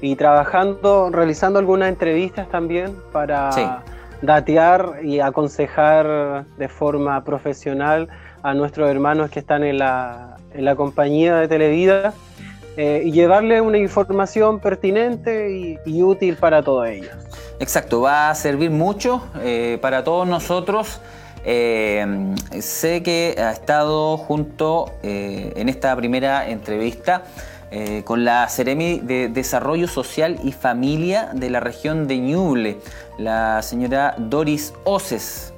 [0.00, 3.82] y trabajando, realizando algunas entrevistas también para
[4.22, 8.08] datear y aconsejar de forma profesional
[8.42, 12.14] a nuestros hermanos que están en la en la compañía de Televida
[12.76, 17.10] eh, y llevarle una información pertinente y, útil para todos ellos.
[17.60, 21.00] Exacto, va a servir mucho eh, para todos nosotros.
[21.44, 27.24] Eh, sé que ha estado junto en esta primera entrevista
[28.04, 32.78] con la Ceremi de Desarrollo Social y Familia de la región de Ñuble,
[33.18, 35.51] la señora Doris Oces.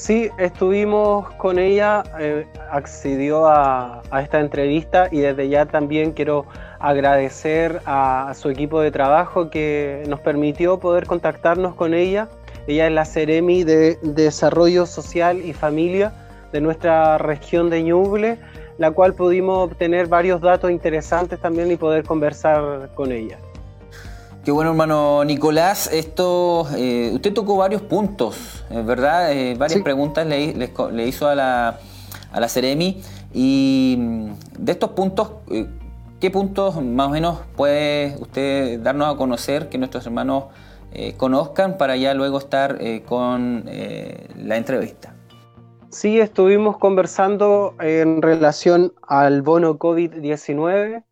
[0.00, 6.46] Sí, estuvimos con ella, eh, accedió a, esta entrevista y desde ya también quiero
[6.78, 12.30] agradecer a, su equipo de trabajo que nos permitió poder contactarnos con ella.
[12.66, 16.14] Ella es la Ceremi de Desarrollo Social y Familia
[16.50, 18.38] de nuestra región de Ñuble,
[18.78, 23.36] la cual pudimos obtener varios datos interesantes también y poder conversar con ella.
[24.44, 25.90] Qué bueno, hermano Nicolás.
[25.92, 29.32] Esto, eh, usted tocó varios puntos, ¿verdad?
[29.32, 31.78] Eh, varias preguntas le, le, hizo a la,
[32.32, 33.02] a la Ceremi.
[33.32, 35.66] Y mm, de estos puntos, eh,
[36.20, 40.44] ¿qué puntos más o menos puede usted darnos a conocer que nuestros hermanos
[40.92, 45.14] eh, conozcan para ya luego estar eh, con la entrevista.
[45.90, 51.04] Sí, estuvimos conversando en relación al bono COVID-19.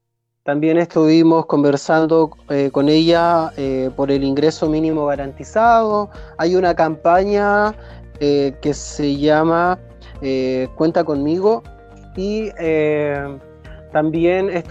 [0.49, 2.31] También estuvimos conversando
[2.73, 3.53] con ella
[3.95, 6.09] por el ingreso mínimo garantizado.
[6.39, 7.75] Hay una campaña
[8.19, 9.79] que se llama
[10.75, 11.63] Cuenta conmigo
[12.17, 12.49] y
[13.93, 14.63] también eh,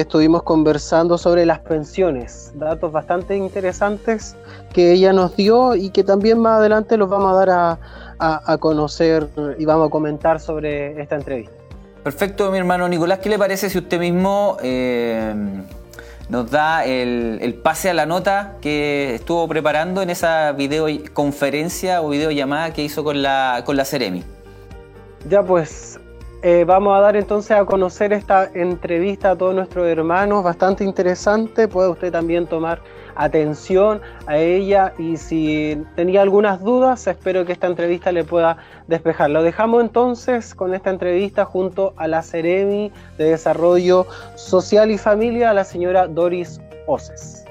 [0.00, 4.34] estuvimos conversando sobre las pensiones, datos bastante interesantes
[4.72, 7.78] que ella nos dio y que también más adelante los vamos a dar
[8.18, 9.28] a, conocer
[9.58, 11.63] y vamos a comentar sobre esta entrevista.
[12.04, 15.34] Perfecto, mi hermano Nicolás, ¿qué le parece si usted mismo eh,
[16.28, 22.74] nos da el, pase a la nota que estuvo preparando en esa videoconferencia o videollamada
[22.74, 24.22] que hizo con la, con la Ceremi?
[25.30, 25.98] Ya pues,
[26.42, 31.68] eh, vamos a dar entonces a conocer esta entrevista a todos nuestros hermanos, bastante interesante.
[31.68, 32.82] Puede usted también tomar
[33.16, 39.30] atención a ella y si tenía algunas dudas, espero que esta entrevista le pueda despejar.
[39.30, 45.52] Lo dejamos entonces con esta entrevista junto a la Ceremi de Desarrollo Social y Familia,
[45.52, 47.44] la señora Doris Oces.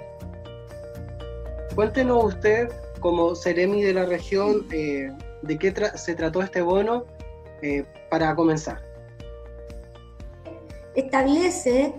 [1.76, 5.12] Cuéntenos usted, como Ceremi de la región, eh,
[5.42, 7.06] de qué se trató este bono
[7.62, 8.82] eh, para comenzar.
[10.96, 11.94] Establece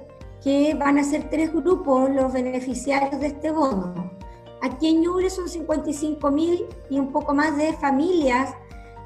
[0.45, 4.13] que van a ser tres grupos los beneficiarios de este bono.
[4.61, 8.55] Aquí en Ñuble son 55 mil y un poco más de familias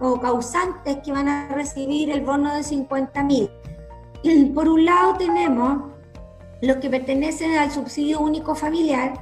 [0.01, 3.51] o causantes que van a recibir el bono de 50 mil.
[4.55, 5.93] Por un lado tenemos
[6.61, 9.13] los que pertenecen al subsidio único familiar,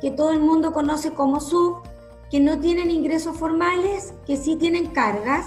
[0.00, 1.82] que todo el mundo conoce como SUB,
[2.30, 5.46] que no tienen ingresos formales, que sí tienen cargas,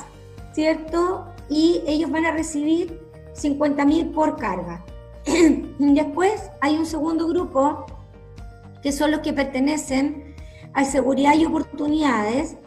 [0.52, 1.28] ¿cierto?
[1.50, 3.00] Y ellos van a recibir
[3.34, 4.84] 50 mil por carga.
[5.80, 7.86] Después hay un segundo grupo
[8.82, 10.36] que son los que pertenecen
[10.74, 12.58] a seguridad y oportunidades.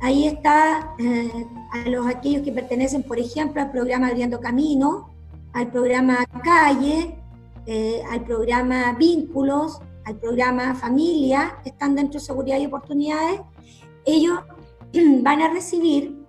[0.00, 5.10] Ahí está eh, a los aquellos que pertenecen, por ejemplo, al programa Abriendo Camino,
[5.52, 7.16] al programa Calle,
[7.66, 13.40] eh, al programa Vínculos, al programa Familia, están dentro de seguridad y oportunidades.
[14.04, 14.38] Ellos
[15.22, 16.24] van a recibir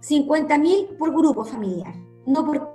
[0.00, 1.94] 50 mil por grupo familiar,
[2.26, 2.74] no por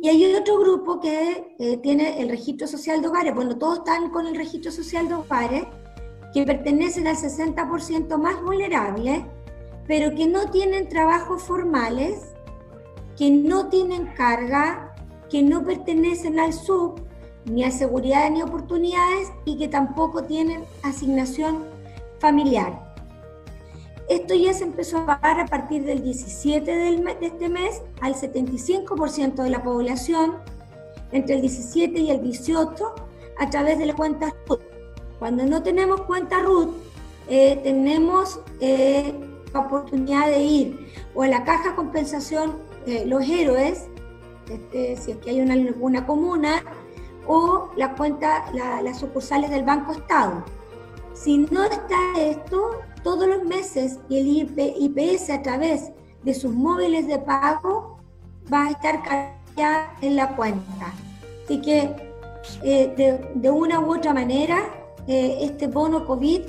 [0.00, 4.10] y hay otro grupo que eh, tiene el registro social de hogares, bueno, todos están
[4.10, 5.64] con el registro social de hogares,
[6.32, 9.26] que pertenecen al 60% más vulnerable,
[9.88, 12.32] pero que no tienen trabajos formales,
[13.16, 14.94] que no tienen carga,
[15.28, 17.00] que no pertenecen al SUB,
[17.46, 21.64] ni a seguridad ni oportunidades, y que tampoco tienen asignación
[22.20, 22.87] familiar.
[24.08, 28.14] Esto ya se empezó a pagar a partir del 17 del de este mes al
[28.14, 30.36] 75% de la población,
[31.12, 32.94] entre el 17 y el 18,
[33.38, 34.60] a través de la cuenta RUT.
[35.18, 36.70] Cuando no tenemos cuenta RUT,
[37.28, 39.14] eh, tenemos eh,
[39.52, 42.56] la oportunidad de ir o a la caja compensación
[42.86, 43.88] eh, Los Héroes,
[44.50, 46.62] este, si es que hay una, alguna comuna,
[47.26, 48.50] o la cuenta,
[48.82, 50.44] las sucursales del Banco Estado.
[51.12, 54.26] Si no está esto, todos los meses y el
[54.76, 55.92] IPS a través
[56.24, 57.98] de sus móviles de pago
[58.52, 59.00] va a estar
[59.56, 60.92] ya en la cuenta.
[61.42, 61.88] Así que
[62.62, 64.58] eh, de, una u otra manera,
[65.06, 66.42] eh, este bono COVID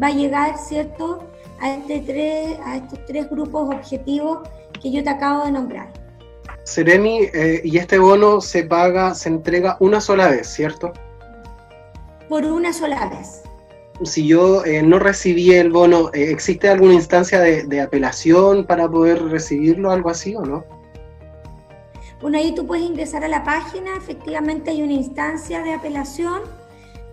[0.00, 1.24] va a llegar, ¿cierto?,
[1.60, 4.48] a, este tres, a estos tres grupos objetivos
[4.80, 5.88] que yo te acabo de nombrar.
[6.62, 10.92] Seremi, eh, y este bono se paga, se entrega una sola vez, ¿cierto?
[12.28, 13.42] Por una sola vez
[14.04, 19.22] si yo eh, no recibí el bono, eh, ¿existe alguna instancia de, apelación para poder
[19.24, 20.64] recibirlo, algo así o no?
[22.20, 26.42] Bueno, ahí tú puedes ingresar a la página, efectivamente hay una instancia de apelación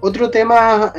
[0.01, 0.93] Otro tema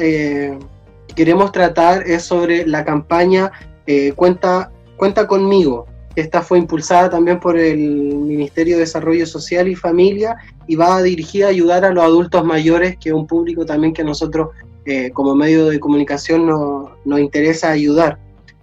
[1.15, 3.53] queremos tratar es sobre la campaña
[3.87, 5.87] eh, Cuenta, Cuenta conmigo.
[6.15, 10.37] Esta fue impulsada también por el Ministerio de Desarrollo Social y Familia
[10.67, 14.05] y va dirigida a ayudar a los adultos mayores, que es un público también que
[14.05, 14.51] nosotros
[14.85, 18.19] eh, como medio de comunicación nos, interesa ayudar.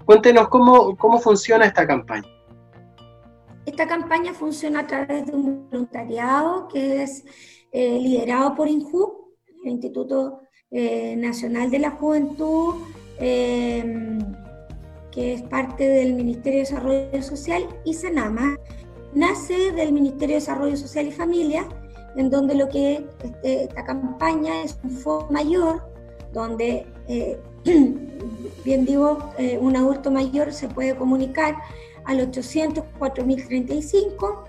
[0.06, 2.28] Cuéntenos cómo, cómo funciona esta campaña.
[3.66, 7.24] Esta campaña funciona a través de un voluntariado que es
[7.72, 9.34] eh, liderado por INJU,
[9.64, 10.42] el Instituto
[10.72, 12.76] eh, Nacional de la Juventud,
[13.20, 14.20] em,
[15.12, 18.56] que es parte del Ministerio de Desarrollo Social, y SENAMA,
[19.14, 21.68] nace del Ministerio de Desarrollo Social y Familia,
[22.16, 25.82] en donde lo que este, esta campaña es un fondo mayor,
[26.34, 27.40] donde eh,
[28.64, 31.56] bien digo, eh, un adulto mayor se puede comunicar
[32.06, 34.44] al 800 4035,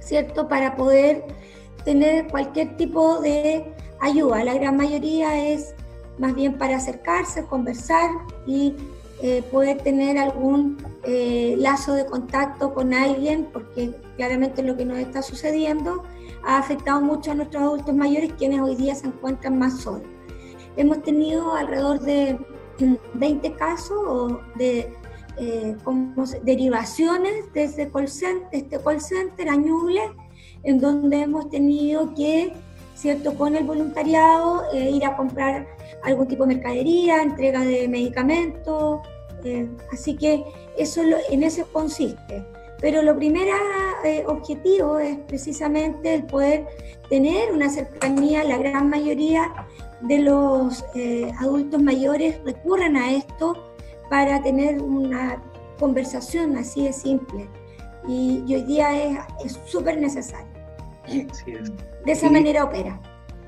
[0.00, 0.48] ¿cierto?
[0.48, 1.24] Para poder
[1.84, 4.44] tener cualquier tipo de ayuda.
[4.44, 5.74] La gran mayoría es
[6.18, 8.10] más bien para acercarse, conversar
[8.46, 8.74] y
[9.22, 14.98] eh, poder tener algún eh, lazo de contacto con alguien, porque claramente lo que nos
[14.98, 16.04] está sucediendo
[16.44, 20.06] ha afectado mucho a nuestros adultos mayores, quienes hoy día se encuentran más solos.
[20.76, 22.38] Hemos tenido alrededor de
[23.14, 24.92] 20 casos de
[25.36, 25.76] eh,
[26.42, 30.02] derivaciones desde call center, este call center a Ñuble,
[30.62, 32.52] en donde hemos tenido que,
[32.98, 35.66] ¿cierto?, con el voluntariado, eh, ir a comprar
[36.02, 39.00] algún tipo de mercadería, entrega de medicamentos,
[39.44, 40.44] eh, así que
[40.76, 42.44] eso en eso consiste.
[42.80, 43.48] Pero lo primer
[44.26, 46.66] objetivo es precisamente el poder
[47.10, 49.66] tener una cercanía, la gran mayoría
[50.02, 50.84] de los
[51.40, 53.54] adultos mayores recurren a esto
[54.08, 55.42] para tener una
[55.78, 57.48] conversación así de simple.
[58.06, 60.47] Y, hoy día es súper necesario.
[62.04, 63.00] De esa manera opera.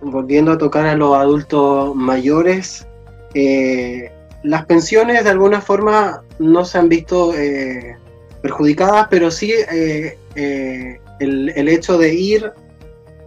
[0.03, 2.87] Volviendo a tocar a los adultos mayores,
[3.35, 4.11] eh,
[4.43, 7.97] las pensiones de alguna forma no se han visto eh,
[8.43, 12.53] perjudicadas, pero sí eh, el, el, hecho de ir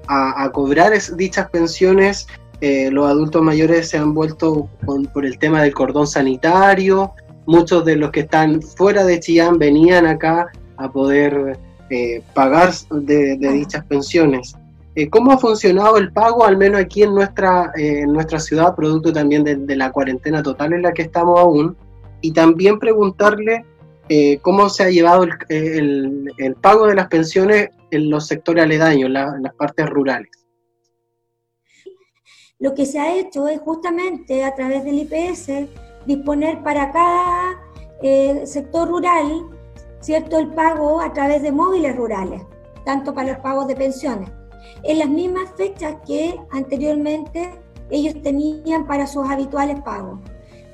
[0.08, 2.28] a, a cobrar dichas pensiones
[2.92, 4.70] los adultos mayores se han vuelto
[5.14, 7.12] por el tema del cordón sanitario,
[7.46, 11.60] muchos de los que están fuera de Chillán venían acá a poder
[11.90, 14.56] eh, pagar de, dichas pensiones.
[14.96, 18.76] Eh, ¿Cómo ha funcionado el pago, al menos aquí en nuestra, eh, en nuestra ciudad,
[18.76, 21.76] producto también de, la cuarentena total en la que estamos aún?
[22.22, 23.66] Y también preguntarle
[24.42, 29.44] cómo se ha llevado el, el, pago de las pensiones en los sectores aledaños, en
[29.44, 30.30] las partes rurales.
[32.60, 35.68] Lo que se ha hecho es justamente a través del IPS
[36.06, 37.60] disponer para cada
[38.02, 39.46] eh, sector rural,
[40.04, 42.42] ¿cierto?, el pago a través de móviles rurales,
[42.84, 44.30] tanto para los pagos de pensiones,
[44.84, 47.52] en las mismas fechas que anteriormente
[47.90, 50.20] ellos tenían para sus habituales pagos.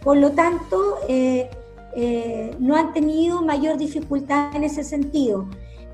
[0.04, 1.50] Por lo tanto, eh,
[1.96, 5.48] eh, no han tenido mayor dificultad en ese sentido.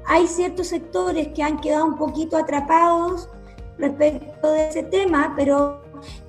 [0.05, 3.29] Hay ciertos sectores que han quedado un poquito atrapados
[3.77, 5.81] respecto de ese tema, pero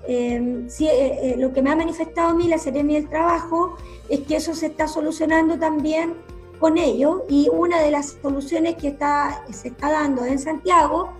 [0.08, 3.76] eh, lo que me ha manifestado a mí la Seremi del Trabajo
[4.08, 6.14] es que eso se está solucionando también
[6.58, 11.12] con ello y una de las soluciones que está, se está dando en Santiago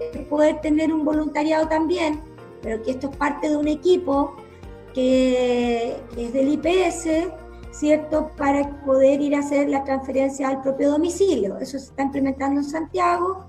[0.00, 2.20] es poder tener un voluntariado también,
[2.62, 4.34] pero que esto es parte de un equipo
[4.94, 7.32] que, que es del IPS,
[7.70, 8.30] ¿cierto?
[8.36, 11.58] Para poder ir a hacer la transferencia al propio domicilio.
[11.58, 13.46] Eso se está implementando en Santiago.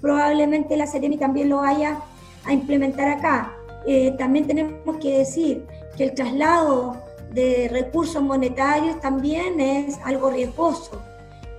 [0.00, 2.00] Probablemente la Seremi también lo vaya
[2.44, 3.54] a implementar acá.
[3.86, 5.66] Eh, también tenemos que decir
[5.96, 6.96] que el traslado
[7.32, 11.00] de recursos monetarios también es algo riesgoso,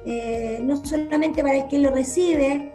[0.06, 2.74] eh, no solamente para el que lo recibe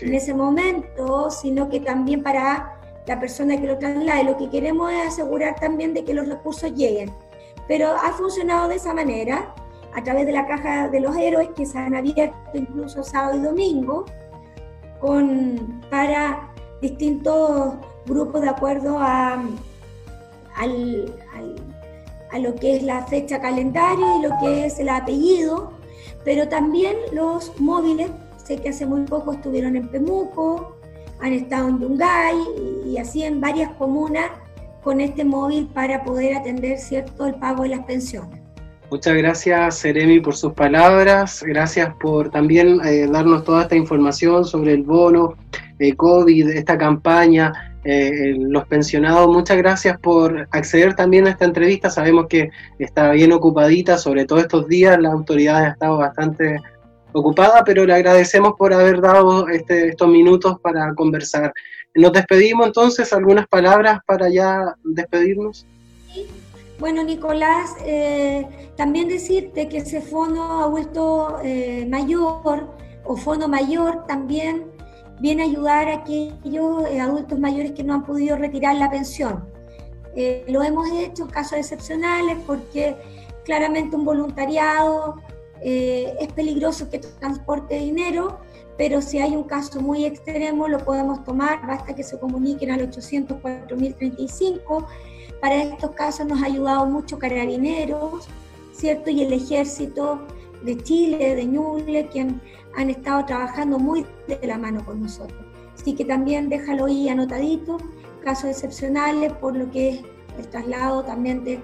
[0.00, 4.24] en ese momento, sino que también para la persona que lo traslade.
[4.24, 7.12] Lo que queremos es asegurar también de que los recursos lleguen.
[7.68, 9.54] Pero ha funcionado de esa manera,
[9.94, 13.40] a través de la caja de los héroes que se han abierto incluso sábado y
[13.40, 14.04] domingo,
[15.00, 17.74] con, para distintos
[18.06, 19.42] grupos de acuerdo a,
[22.34, 25.70] a lo que es la fecha calendario y lo que es el apellido,
[26.24, 28.10] pero también los móviles,
[28.44, 30.76] sé que hace muy poco estuvieron en Pemuco,
[31.20, 32.34] han estado en Yungay
[32.86, 34.32] y, así en varias comunas
[34.82, 38.40] con este móvil para poder atender cierto el pago de las pensiones.
[38.90, 41.42] Muchas gracias, Seremi, por sus palabras.
[41.46, 45.34] Gracias por también eh, darnos toda esta información sobre el bono
[45.78, 51.90] eh, COVID, esta campaña eh, los pensionados, muchas gracias por acceder también a esta entrevista.
[51.90, 56.58] Sabemos que está bien ocupadita, sobre todo estos días, la autoridad ha estado bastante
[57.12, 61.52] ocupada, pero le agradecemos por haber dado este, estos minutos para conversar.
[61.94, 65.66] Nos despedimos entonces, algunas palabras para ya despedirnos.
[66.80, 72.66] Bueno, Nicolás, eh, también decirte que ese fondo adulto eh, mayor
[73.04, 74.73] o fondo mayor también
[75.24, 79.48] viene a ayudar a aquellos eh, adultos mayores que no han podido retirar la pensión.
[80.14, 82.94] Eh, lo hemos hecho en casos excepcionales porque
[83.42, 85.14] claramente un voluntariado
[85.62, 88.38] eh, es peligroso que transporte dinero,
[88.76, 92.90] pero si hay un caso muy extremo lo podemos tomar, basta que se comuniquen al
[92.90, 94.86] 804.035.
[95.40, 98.28] Para estos casos nos ha ayudado mucho Carabineros,
[98.74, 99.08] ¿cierto?
[99.08, 100.20] Y el Ejército
[100.62, 102.42] de Chile, de Ñuble, quien
[102.76, 105.40] han estado trabajando muy de la mano con nosotros.
[105.74, 107.78] Así que también déjalo ahí anotadito,
[108.22, 110.04] casos excepcionales por lo que es
[110.38, 111.60] el traslado también de,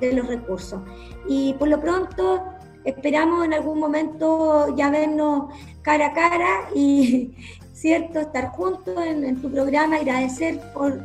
[0.00, 0.80] de los recursos.
[1.28, 2.44] Y por lo pronto
[2.84, 5.52] esperamos en algún momento ya vernos
[5.82, 7.34] cara a cara y,
[7.72, 11.00] ¿cierto?, estar juntos en, tu programa, agradecer por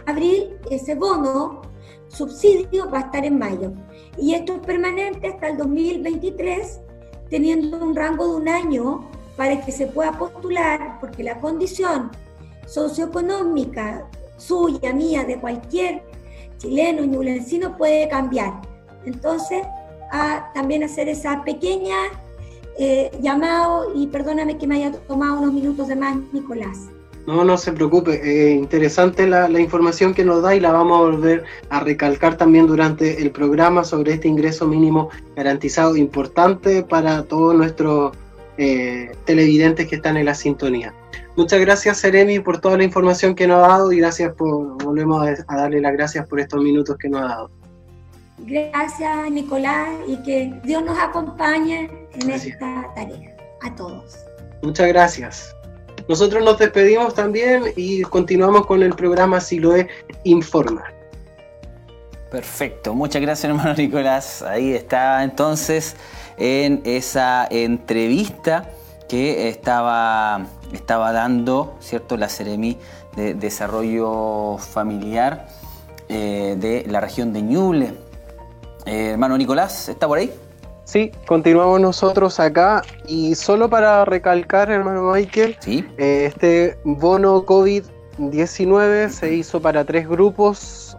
[0.06, 1.62] abril, ese bono,
[2.08, 3.72] subsidio, va a estar en mayo.
[4.18, 6.80] Y esto es permanente hasta el 2023,
[7.30, 12.10] teniendo un rango de un año para que se pueda postular, porque la condición
[12.66, 16.02] socioeconómica suya, mía, de cualquier
[16.58, 18.60] chileno, ñulencino puede cambiar.
[19.04, 19.62] Entonces,
[20.10, 21.96] a también hacer esa pequeña
[22.78, 26.88] eh, llamado y perdóname que me haya tomado unos minutos de más, Nicolás.
[27.26, 31.02] No, no se preocupe, eh, interesante la, información que nos da y la vamos a
[31.02, 37.56] volver a recalcar también durante el programa sobre este ingreso mínimo garantizado, importante para todos
[37.56, 38.16] nuestros
[38.58, 40.94] eh, televidentes que están en la sintonía.
[41.36, 45.26] Muchas gracias, Seremi, por toda la información que nos ha dado y gracias por, volvemos
[45.46, 47.50] a darle las gracias por estos minutos que nos ha dado.
[48.38, 51.90] Gracias, Nicolás, y que Dios nos acompañe
[52.20, 53.36] en esta tarea.
[53.62, 54.16] A todos.
[54.62, 55.56] Muchas gracias.
[56.08, 59.88] Nosotros nos despedimos también y continuamos con el programa Siloé
[60.24, 60.84] Informa.
[62.30, 64.42] Perfecto, muchas gracias hermano Nicolás.
[64.42, 65.96] Ahí está entonces
[66.36, 68.70] en esa entrevista
[69.08, 72.16] que estaba, estaba dando, ¿cierto?
[72.16, 72.76] La Ceremi
[73.16, 75.46] de Desarrollo Familiar
[76.08, 77.94] eh, de la región de Ñuble.
[78.84, 80.32] Eh, hermano Nicolás, ¿está por ahí?
[80.84, 89.34] Sí, continuamos nosotros acá y solo para recalcar, hermano Michael, eh, este bono COVID-19 se
[89.34, 90.96] hizo para tres grupos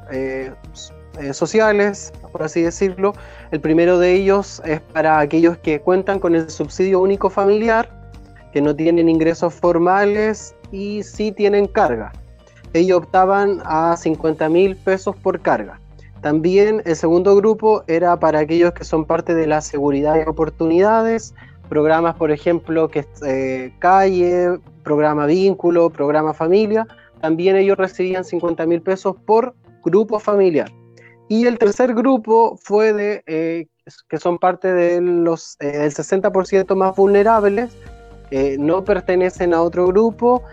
[1.32, 3.14] sociales, por así decirlo.
[3.52, 7.90] El primero de ellos es para aquellos que cuentan con el subsidio único familiar,
[8.52, 12.12] que no tienen ingresos formales y sí tienen carga.
[12.74, 15.80] Ellos optaban a 50 mil pesos por carga.
[16.22, 21.34] También el segundo grupo era para aquellos que son parte de la seguridad y oportunidades,
[21.70, 26.86] programas, por ejemplo, que eh, calle, programa vínculo, programa familia.
[27.22, 30.70] También ellos recibían 50 mil pesos por grupo familiar.
[31.30, 33.68] Y el tercer grupo fue de eh,
[34.10, 37.76] que son parte de los eh, del 60% más vulnerables,
[38.60, 40.44] no pertenecen a otro grupo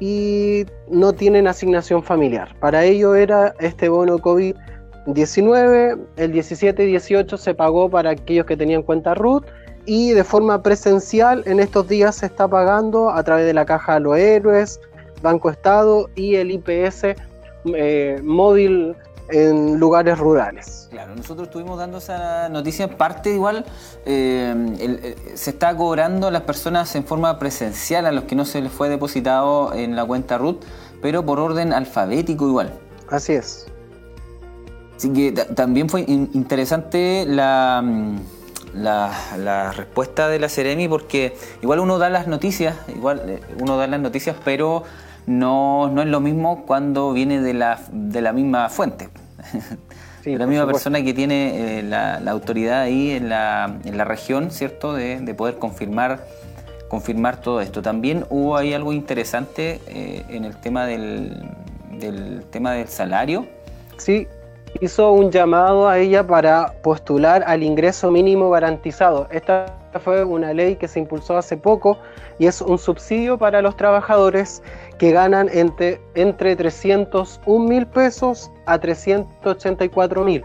[0.00, 2.54] y no tienen asignación familiar.
[2.60, 8.56] Para ello era este bono COVID-19, el 17 y 18 se pagó para aquellos que
[8.56, 9.44] tenían cuenta RUT
[9.86, 13.94] y de forma presencial en estos días se está pagando a través de la Caja
[13.94, 14.80] de los Héroes,
[15.22, 17.16] Banco Estado y el IPS
[17.74, 18.94] eh, móvil
[19.30, 20.88] en lugares rurales.
[20.90, 23.64] Claro, nosotros estuvimos dando esa noticia en parte igual,
[24.06, 28.60] eh, se está cobrando a las personas en forma presencial a los que no se
[28.60, 30.64] les fue depositado en la cuenta RUT,
[31.02, 32.72] pero por orden alfabético igual.
[33.10, 33.66] Así es.
[34.96, 37.84] Así que también fue interesante la,
[38.74, 43.86] la, respuesta de la Ceremi porque igual uno da las noticias, igual eh, uno da
[43.86, 44.82] las noticias, pero
[45.28, 49.08] no, no es lo mismo cuando viene de la, de la misma fuente.
[50.24, 54.94] la misma persona que tiene eh, la, autoridad ahí en la, en la región, ¿cierto?
[54.94, 56.24] De, poder confirmar,
[56.88, 57.82] confirmar todo esto.
[57.82, 61.48] También hubo ahí algo interesante eh, en el tema del,
[61.98, 63.46] del tema del salario.
[63.98, 64.26] Sí,
[64.80, 69.28] hizo un llamado a ella para postular al ingreso mínimo garantizado.
[69.30, 71.98] Esta fue una ley que se impulsó hace poco
[72.38, 74.62] y es un subsidio para los trabajadores
[74.98, 80.42] que ganan entre, entre 301 mil pesos a 384 mil.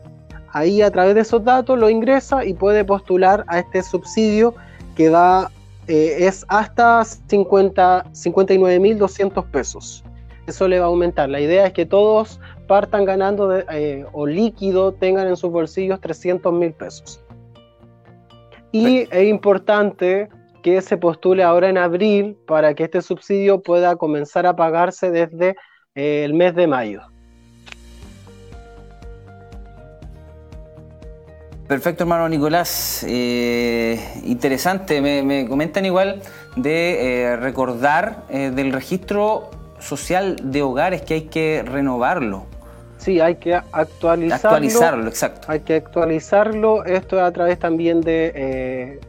[0.53, 4.53] Ahí a través de esos datos lo ingresa y puede postular a este subsidio
[4.95, 5.49] que da
[5.87, 10.03] eh, es hasta 59.200 pesos.
[10.47, 11.29] Eso le va a aumentar.
[11.29, 16.51] La idea es que todos partan ganando eh, o líquido tengan en sus bolsillos 300
[16.53, 17.23] mil pesos.
[18.71, 20.29] Y es importante
[20.63, 25.55] que se postule ahora en abril para que este subsidio pueda comenzar a pagarse desde
[25.95, 27.01] eh, el mes de mayo.
[31.71, 33.05] Perfecto, hermano Nicolás.
[33.07, 34.99] Eh, interesante.
[34.99, 36.21] Me, comentan igual
[36.57, 42.43] de eh, recordar del registro social de hogares que hay que renovarlo.
[42.97, 44.49] Sí, hay que actualizarlo.
[44.49, 45.47] Actualizarlo, exacto.
[45.49, 46.83] Hay que actualizarlo.
[46.83, 48.99] Esto es a través también de eh,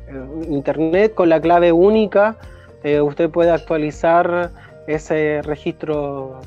[0.48, 2.36] Internet con la clave única.
[2.84, 4.52] Eh, usted puede actualizar
[4.86, 6.40] ese registro,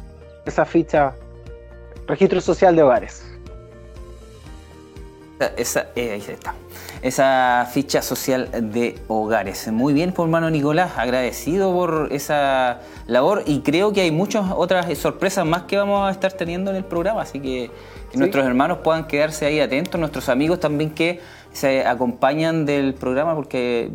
[0.46, 1.12] esa ficha,
[2.08, 3.35] registro social de hogares.
[5.58, 6.54] Esa, eh, ahí está
[7.06, 9.72] esa ficha social de hogares.
[9.72, 14.98] Muy bien, por hermano Nicolás, agradecido por esa labor y creo que hay muchas otras
[14.98, 17.70] sorpresas más que vamos a estar teniendo en el programa, así que,
[18.12, 21.20] que nuestros hermanos puedan quedarse ahí atentos, nuestros amigos también que
[21.54, 23.92] se acompañan del programa porque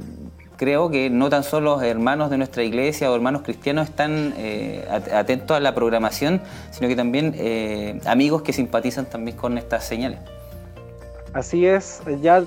[0.56, 4.86] creo que no tan solo los hermanos de nuestra iglesia o hermanos cristianos están eh,
[5.12, 10.20] atentos a la programación, sino que también eh, amigos que simpatizan también con estas señales.
[11.32, 12.42] Así es, ya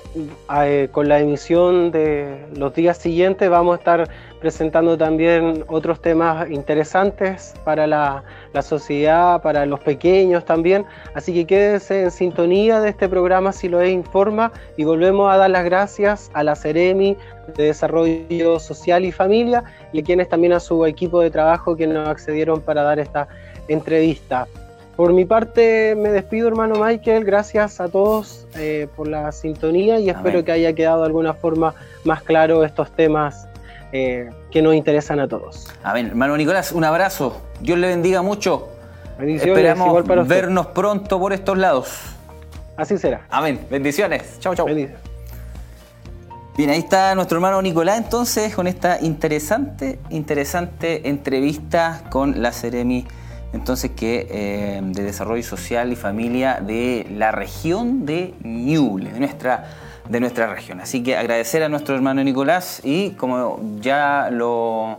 [0.62, 4.10] eh, con la emisión de los días siguientes vamos a estar
[4.40, 8.22] presentando también otros temas interesantes para la,
[8.60, 10.84] sociedad, para los pequeños también.
[11.14, 15.38] Así que quédense en sintonía de este programa si lo es Informa y volvemos a
[15.38, 17.16] dar las gracias a la Ceremi
[17.56, 19.64] de Desarrollo Social y Familia
[19.94, 23.28] y a quienes también a su equipo de trabajo que nos accedieron para dar esta
[23.68, 24.46] entrevista.
[24.96, 27.24] Por mi parte me despido, hermano Michael.
[27.24, 31.74] Gracias a todos eh, por la sintonía y espero que haya quedado de alguna forma
[32.04, 33.48] más claro estos temas
[33.92, 35.72] eh, que nos interesan a todos.
[35.82, 36.06] Amén.
[36.06, 37.40] Hermano Nicolás, un abrazo.
[37.60, 38.68] Dios le bendiga mucho.
[39.18, 42.00] Esperamos vernos pronto por estos lados.
[42.76, 43.26] Así será.
[43.30, 43.66] Amén.
[43.70, 44.38] Bendiciones.
[44.40, 44.66] Chao, chao.
[46.56, 53.04] Bien, ahí está nuestro hermano Nicolás entonces con esta interesante, interesante entrevista con la Ceremi
[53.54, 59.70] entonces que eh, de desarrollo social y familia de la región de Ñuble, de nuestra,
[60.08, 60.80] de nuestra región.
[60.80, 64.98] Así que agradecer a nuestro hermano Nicolás y como ya lo,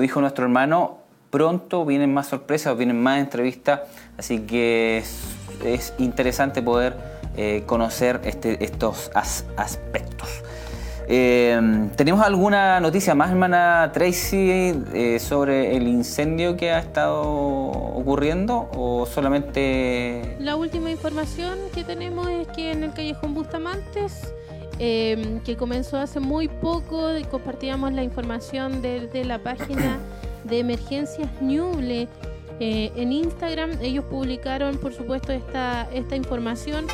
[0.00, 0.98] dijo nuestro hermano,
[1.30, 3.82] pronto vienen más sorpresas, vienen más entrevistas,
[4.16, 5.04] así que
[5.64, 6.96] es, interesante poder
[7.36, 10.42] eh, conocer este, estos aspectos.
[11.12, 18.70] Em, ¿Tenemos alguna noticia más, hermana Tracy, eh, sobre el incendio que ha estado ocurriendo
[18.76, 20.36] o solamente...
[20.38, 24.32] La última información que tenemos es que en el callejón Bustamantes,
[24.78, 29.98] em, que comenzó hace muy poco, compartíamos la información desde la página
[30.44, 32.06] de Emergencias Ñuble.
[32.60, 36.86] Eh, en Instagram ellos publicaron, por supuesto, esta, esta información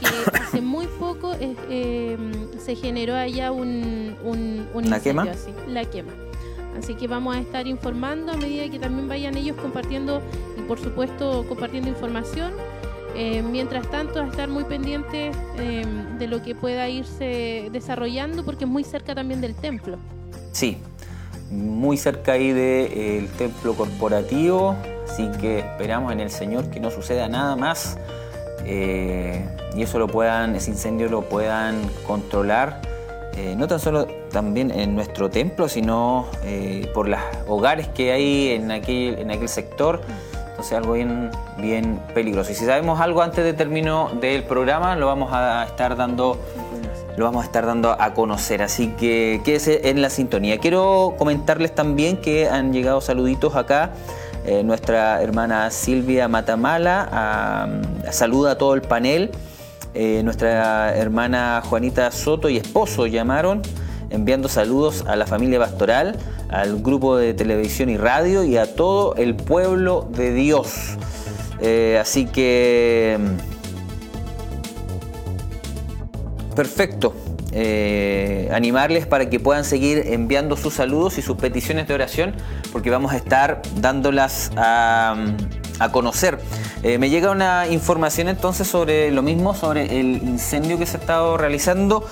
[0.00, 2.16] que hace muy poco eh,
[2.58, 5.22] se generó allá un, un, ¿La quema?
[5.22, 6.12] Así, la quema.
[6.78, 10.22] Así que vamos a estar informando a medida que también vayan ellos compartiendo
[10.56, 12.52] y por supuesto compartiendo información.
[13.16, 15.84] Eh, mientras tanto, a estar muy pendientes eh,
[16.18, 19.98] de lo que pueda irse desarrollando porque es muy cerca también del templo.
[20.52, 20.78] Sí,
[21.50, 24.76] muy cerca ahí del templo corporativo,
[25.08, 27.98] así que esperamos en el Señor que no suceda nada más
[28.64, 29.44] eh,
[29.74, 32.80] y eso lo puedan, ese incendio lo puedan controlar,
[33.36, 38.50] eh, no tan solo también en nuestro templo, sino eh, por los hogares que hay
[38.50, 40.00] en aquel, en aquel sector.
[40.50, 42.52] Entonces algo bien, bien peligroso.
[42.52, 46.38] Y si sabemos algo antes de término del programa, lo vamos a estar dando
[47.16, 50.58] lo vamos a estar dando a conocer, así que quédese en la sintonía.
[50.58, 53.92] Quiero comentarles también que han llegado saluditos acá
[54.46, 57.68] eh, nuestra hermana Silvia Matamala
[58.10, 59.30] saluda a todo el panel.
[59.92, 63.62] Eh, nuestra hermana Juanita Soto y esposo llamaron
[64.10, 66.16] enviando saludos a la familia pastoral,
[66.48, 70.96] al grupo de televisión y radio y a todo el pueblo de Dios.
[71.60, 73.18] Eh, así que...
[76.54, 77.14] Perfecto.
[77.52, 82.34] Eh, animarles para que puedan seguir enviando sus saludos y sus peticiones de oración,
[82.72, 85.16] porque vamos a estar dándolas a,
[85.92, 86.38] conocer.
[86.82, 91.00] Eh, me llega una información entonces sobre lo mismo, sobre el incendio que se ha
[91.00, 92.04] estado realizando.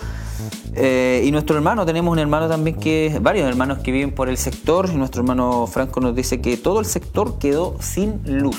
[0.74, 4.38] Eh, y nuestro hermano, tenemos un hermano también que, varios hermanos que viven por el
[4.38, 8.56] sector, y nuestro hermano Franco nos dice que todo el sector quedó sin luz.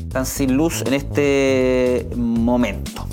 [0.00, 3.06] Están sin luz en este momento.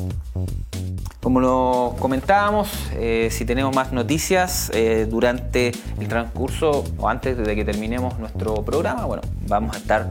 [1.22, 7.56] Como lo comentábamos, eh, si tenemos más noticias eh, durante el transcurso o antes de
[7.56, 10.08] que terminemos nuestro programa, bueno, vamos a estar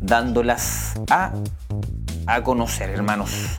[0.00, 1.32] dándolas a,
[2.26, 3.58] a conocer, hermanos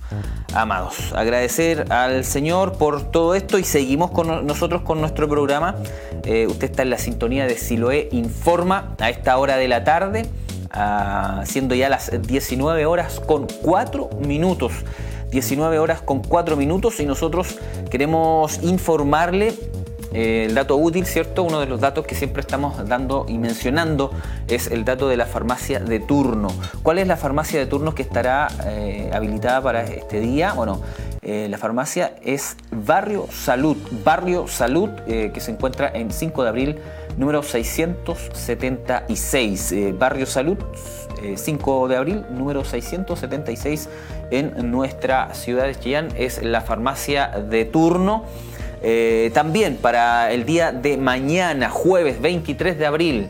[0.53, 1.11] amados.
[1.13, 5.75] Agradecer al Señor por todo esto y seguimos con nosotros con nuestro programa.
[6.23, 10.27] Eh, usted está en la sintonía de Siloé Informa a esta hora de la tarde,
[10.71, 14.71] ah, siendo ya las 19 horas con 4 minutos.
[15.35, 17.59] 19 horas con 4 minutos y nosotros
[17.91, 19.53] queremos informarle
[20.13, 21.43] eh, el dato útil, ¿cierto?
[21.43, 24.11] Uno de los datos que siempre estamos dando y mencionando
[24.47, 26.47] es el dato de la farmacia de turno.
[26.83, 30.53] ¿Cuál es la farmacia de turno que estará eh, habilitada para este día?
[30.53, 30.79] Bueno,
[31.21, 33.75] eh, la farmacia es Barrio Salud,
[34.05, 36.77] Barrio Salud que se encuentra en 5 de abril
[37.17, 39.99] número 676.
[39.99, 40.57] Barrio Salud
[41.35, 43.89] 5 de abril número 676
[44.31, 46.09] en nuestra ciudad de Chillán.
[46.15, 48.23] Es la farmacia de turno.
[48.87, 53.27] Eh, también para el día de mañana, jueves 23 de abril.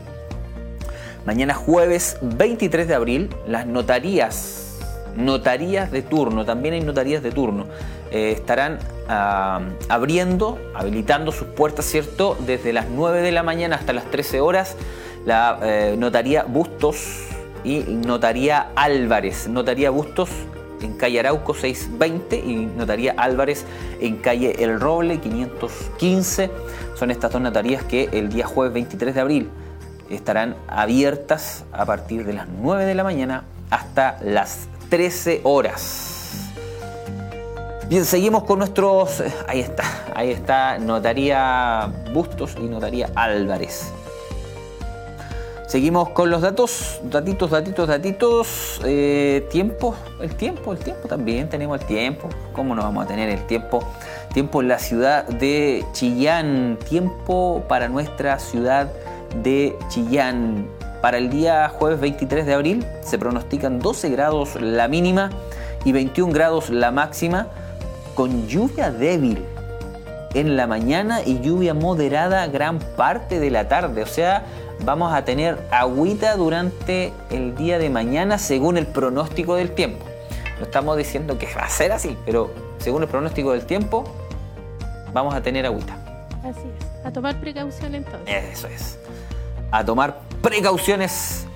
[1.24, 4.78] Mañana jueves 23 de abril, las notarías,
[5.16, 7.66] notarías de turno, también hay notarías de turno,
[8.10, 8.78] eh, estarán
[9.08, 12.36] ah, abriendo, habilitando sus puertas, ¿cierto?
[12.46, 14.76] Desde las 9 de la mañana hasta las 13 horas.
[15.24, 17.26] La eh, notaría Bustos
[17.66, 19.48] y notaría Álvarez.
[19.48, 20.30] Notaría Bustos
[20.80, 23.64] en calle Arauco 620 y Notaría Álvarez
[24.00, 26.50] en calle El Roble 515.
[26.94, 29.50] Son estas dos notarías que el día jueves 23 de abril
[30.08, 36.12] estarán abiertas a partir de las 9 de la mañana hasta las 13 horas.
[37.88, 39.22] Bien, seguimos con nuestros...
[39.48, 39.82] Ahí está,
[40.14, 43.92] ahí está Notaría Bustos y Notaría Álvarez.
[45.66, 48.80] Seguimos con los datos, datitos, datitos, datitos.
[48.84, 52.28] Eh, tiempo, el tiempo, el tiempo también, tenemos el tiempo.
[52.52, 53.82] ¿Cómo no vamos a tener el tiempo?
[54.32, 58.92] Tiempo en la ciudad de Chillán, tiempo para nuestra ciudad
[59.42, 60.68] de Chillán.
[61.02, 65.30] Para el día jueves 23 de abril se pronostican 12 grados la mínima
[65.84, 67.48] y 21 grados la máxima,
[68.14, 69.44] con lluvia débil
[70.34, 74.02] en la mañana y lluvia moderada gran parte de la tarde.
[74.02, 74.44] O sea,
[74.84, 80.04] vamos a tener agüita durante el día de mañana según el pronóstico del tiempo.
[80.58, 84.04] No estamos diciendo que va a ser así, pero según el pronóstico del tiempo,
[85.12, 85.94] vamos a tener agüita.
[86.42, 87.04] Así es.
[87.04, 88.52] A tomar precauciones entonces.
[88.52, 88.98] Eso es.
[89.70, 91.46] A tomar precauciones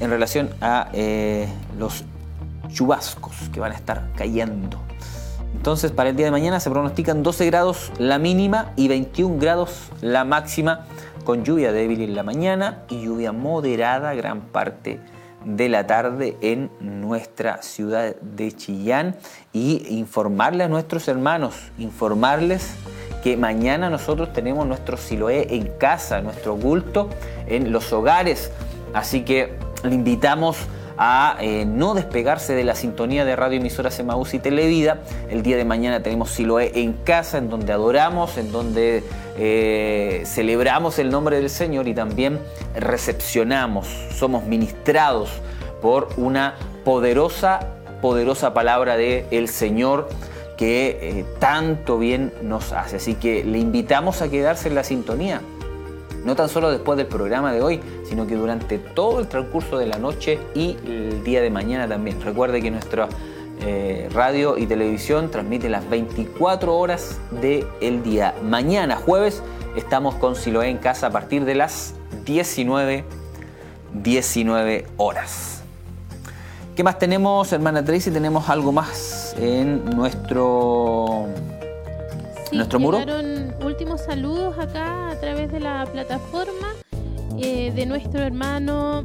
[0.00, 2.04] en relación a eh, los
[2.68, 4.78] chubascos que van a estar cayendo.
[5.54, 9.90] Entonces, para el día de mañana se pronostican 12 grados la mínima y 21 grados
[10.02, 10.86] la máxima
[11.24, 15.00] con lluvia débil en la mañana y lluvia moderada gran parte
[15.44, 19.16] de la tarde en nuestra ciudad de Chillán.
[19.52, 22.74] Y informarle a nuestros hermanos, informarles
[23.22, 27.08] que mañana nosotros tenemos nuestro Siloé en casa, nuestro culto
[27.46, 28.50] en los hogares,
[28.92, 30.58] así que le invitamos
[31.40, 34.98] eh, no despegarse de la sintonía de radio emisora Semaús y Televida.
[35.28, 39.02] El día de mañana tenemos Siloé en casa, en donde adoramos, en donde
[39.36, 42.38] eh, celebramos el nombre del Señor y también
[42.76, 45.30] recepcionamos, somos ministrados
[45.82, 47.60] por una poderosa,
[48.00, 50.08] poderosa palabra de el Señor
[50.56, 52.96] que eh, tanto bien nos hace.
[52.96, 55.40] Así que le invitamos a quedarse en la sintonía
[56.24, 59.86] no tan solo después del programa de hoy, sino que durante todo el transcurso de
[59.86, 62.20] la noche y el día de mañana también.
[62.22, 63.08] Recuerde que nuestra
[63.60, 68.34] eh, radio y televisión transmite las 24 horas del día.
[68.42, 69.42] Mañana, jueves,
[69.76, 71.94] estamos con Siloé en casa a partir de las
[72.24, 73.04] 19,
[74.02, 75.62] 19 horas.
[76.76, 78.10] ¿Qué más tenemos, hermana Tracy?
[78.10, 81.28] Tenemos algo más en nuestro,
[82.54, 82.98] nuestro muro
[83.64, 86.68] últimos saludos acá a través de la plataforma
[87.38, 89.02] eh, de nuestro hermano,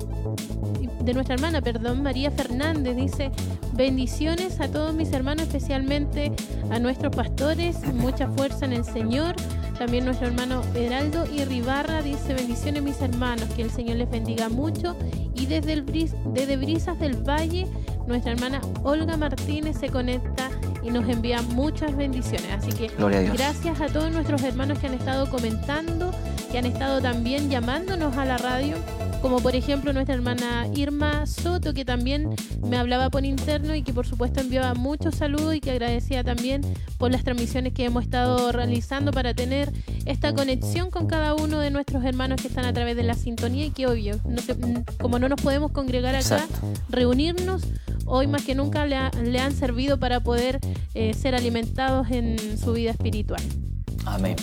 [1.02, 2.96] de nuestra hermana, perdón, María Fernández.
[2.96, 3.32] Dice,
[3.74, 6.32] bendiciones a todos mis hermanos, especialmente
[6.70, 9.36] a nuestros pastores, mucha fuerza en el Señor.
[9.80, 14.50] También nuestro hermano Heraldo y Ribarra dice bendiciones mis hermanos, que el Señor les bendiga
[14.50, 14.96] mucho.
[15.34, 17.66] Y desde, el, desde Brisas del Valle,
[18.06, 20.49] nuestra hermana Olga Martínez se conecta
[20.84, 22.48] y nos envía muchas bendiciones.
[22.52, 22.92] Así que
[23.34, 26.12] gracias a todos nuestros hermanos que han estado comentando,
[26.52, 28.76] que han estado también llamándonos a la radio
[29.22, 33.94] como por ejemplo nuestra hermana Irma Soto, que también me hablaba por interno y que
[33.94, 36.62] por supuesto enviaba muchos saludos y que agradecía también
[36.98, 39.72] por las transmisiones que hemos estado realizando para tener
[40.06, 43.66] esta conexión con cada uno de nuestros hermanos que están a través de la sintonía
[43.66, 44.42] y que obvio, no
[45.00, 46.46] como no nos podemos congregar acá,
[46.90, 47.64] reunirnos,
[48.10, 48.98] hoy más que nunca le,
[49.40, 50.60] han servido para poder
[50.94, 53.42] eh, ser alimentados en su vida espiritual.
[54.06, 54.36] Amén.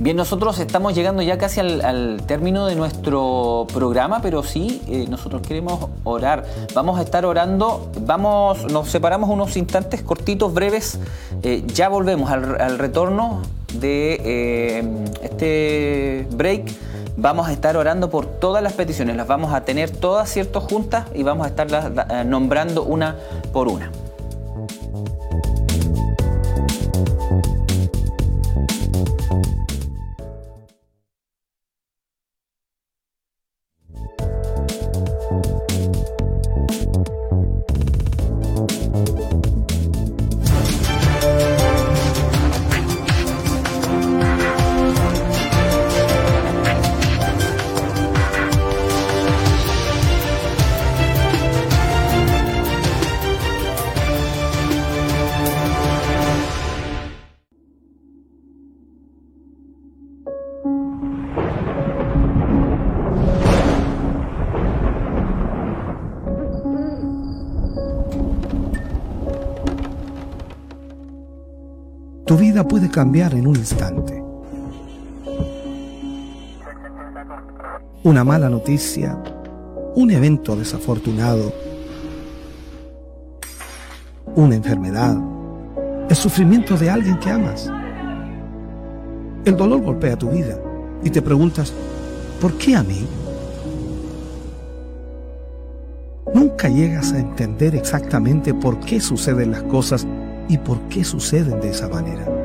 [0.00, 5.42] Bien, nosotros estamos llegando ya casi al, término de nuestro programa, pero sí, eh, nosotros
[5.42, 6.46] queremos orar.
[6.74, 10.98] Vamos a estar orando, vamos, nos separamos unos instantes cortitos, breves,
[11.42, 13.42] eh, ya volvemos al, retorno
[13.74, 16.72] de eh, este break.
[17.16, 21.06] Vamos a estar orando por todas las peticiones, las vamos a tener todas ciertas juntas
[21.14, 23.16] y vamos a estarlas nombrando una
[23.52, 23.90] por una.
[72.90, 74.22] Cambiar en un instante.
[78.02, 79.16] Una mala noticia,
[79.94, 81.52] un evento desafortunado,
[84.34, 85.16] una enfermedad,
[86.08, 87.70] el sufrimiento de alguien que amas.
[89.44, 90.58] El dolor golpea tu vida
[91.02, 91.72] y te preguntas,
[92.40, 93.06] ¿por qué a mí?
[96.34, 100.06] Nunca llegas a entender exactamente por qué suceden las cosas
[100.48, 102.39] y por qué suceden de esa manera.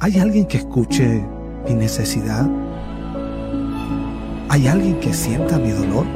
[0.00, 1.24] ¿Hay alguien que escuche
[1.66, 2.48] mi necesidad?
[4.48, 6.06] ¿Hay alguien que sienta mi dolor?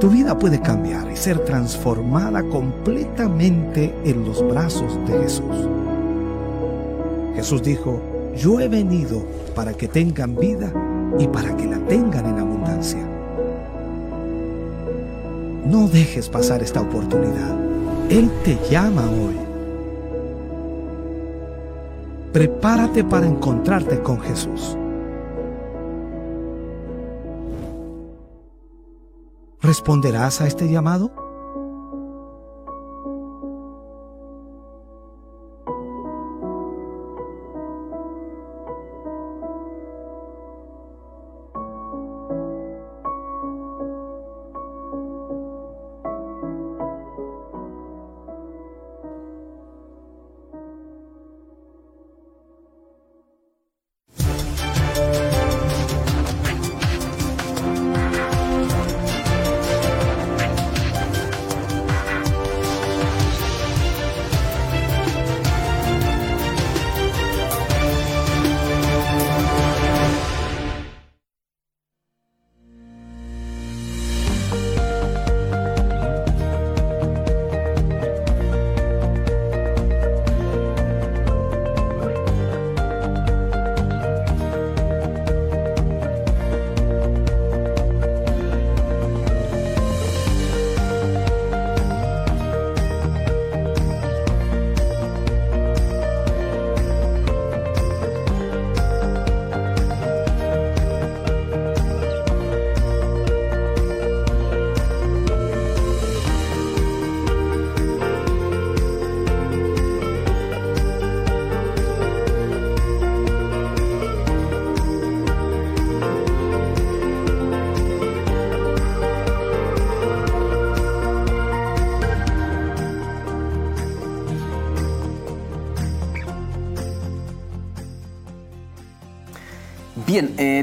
[0.00, 5.68] Tu vida puede cambiar y ser transformada completamente en los brazos de Jesús.
[7.36, 8.02] Jesús dijo,
[8.36, 10.72] yo he venido para que tengan vida
[11.20, 13.09] y para que la tengan en abundancia.
[15.70, 17.56] No dejes pasar esta oportunidad.
[18.10, 19.36] Él te llama hoy.
[22.32, 24.76] Prepárate para encontrarte con Jesús.
[29.62, 31.12] ¿Responderás a este llamado?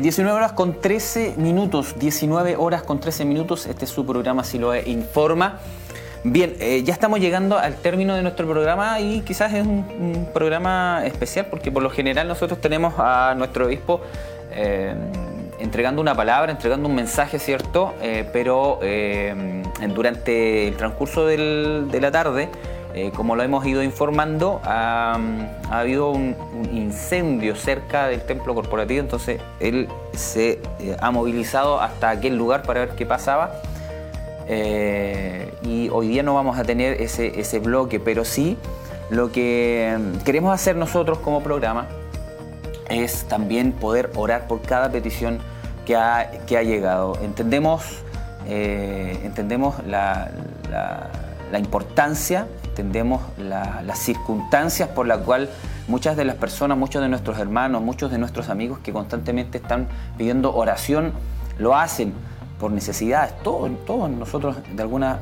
[0.08, 4.84] 19 horas con 13 minutos, 19 horas con 13 minutos, este es su programa Siloe
[4.86, 5.60] Informa.
[6.24, 11.01] Bien, eh, ya estamos llegando al término de nuestro programa y quizás es un, programa
[11.03, 13.99] especial porque por lo general nosotros tenemos a nuestro obispo
[14.53, 14.95] eh,
[15.60, 17.93] entregando una palabra, entregando un mensaje, ¿cierto?
[18.01, 18.80] Eh, pero
[19.93, 22.47] durante el transcurso de la tarde,
[23.16, 25.18] como lo hemos ido informando, ha,
[25.70, 26.36] habido un,
[26.72, 30.60] incendio cerca del templo corporativo, entonces él se
[31.00, 33.62] ha movilizado hasta aquel lugar para ver qué pasaba
[34.50, 38.58] eh, y hoy día no vamos a tener ese, bloque, pero sí
[39.10, 41.88] lo que mm, queremos hacer nosotros como programa
[42.89, 45.39] es también poder orar por cada petición
[45.86, 47.18] que ha, llegado.
[47.22, 47.84] Entendemos,
[48.48, 50.32] eh, entendemos la,
[51.58, 55.49] importancia, entendemos las circunstancias por las cuales
[55.88, 59.88] muchas de las personas, muchos de nuestros hermanos, muchos de nuestros amigos que constantemente están
[60.15, 61.11] pidiendo oración,
[61.57, 62.13] lo hacen
[62.59, 63.34] por necesidades.
[63.41, 65.17] Todos, todos nosotros de alguna eh,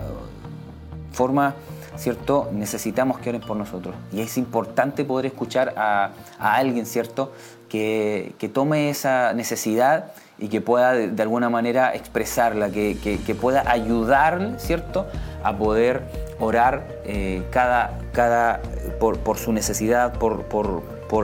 [1.13, 1.55] forma,
[1.95, 2.49] ¿cierto?
[2.51, 3.95] Necesitamos que oren por nosotros.
[4.11, 7.31] Y es importante poder escuchar a, alguien, ¿cierto?
[7.69, 15.07] Que, tome esa necesidad y que pueda de, alguna manera expresarla, que, pueda ayudarle, ¿cierto?
[15.41, 18.61] A poder orar eh, cada, cada,
[18.99, 20.83] por, su necesidad, por, por,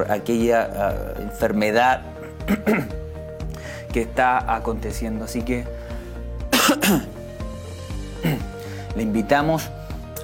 [0.10, 2.02] aquella ah, enfermedad
[3.92, 5.26] que está aconteciendo.
[5.26, 5.66] Así que
[8.96, 9.70] le invitamos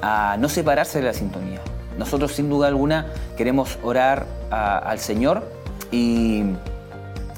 [0.01, 1.59] a no separarse de la sintonía.
[1.97, 5.43] Nosotros sin duda alguna queremos orar al Señor
[5.91, 6.43] y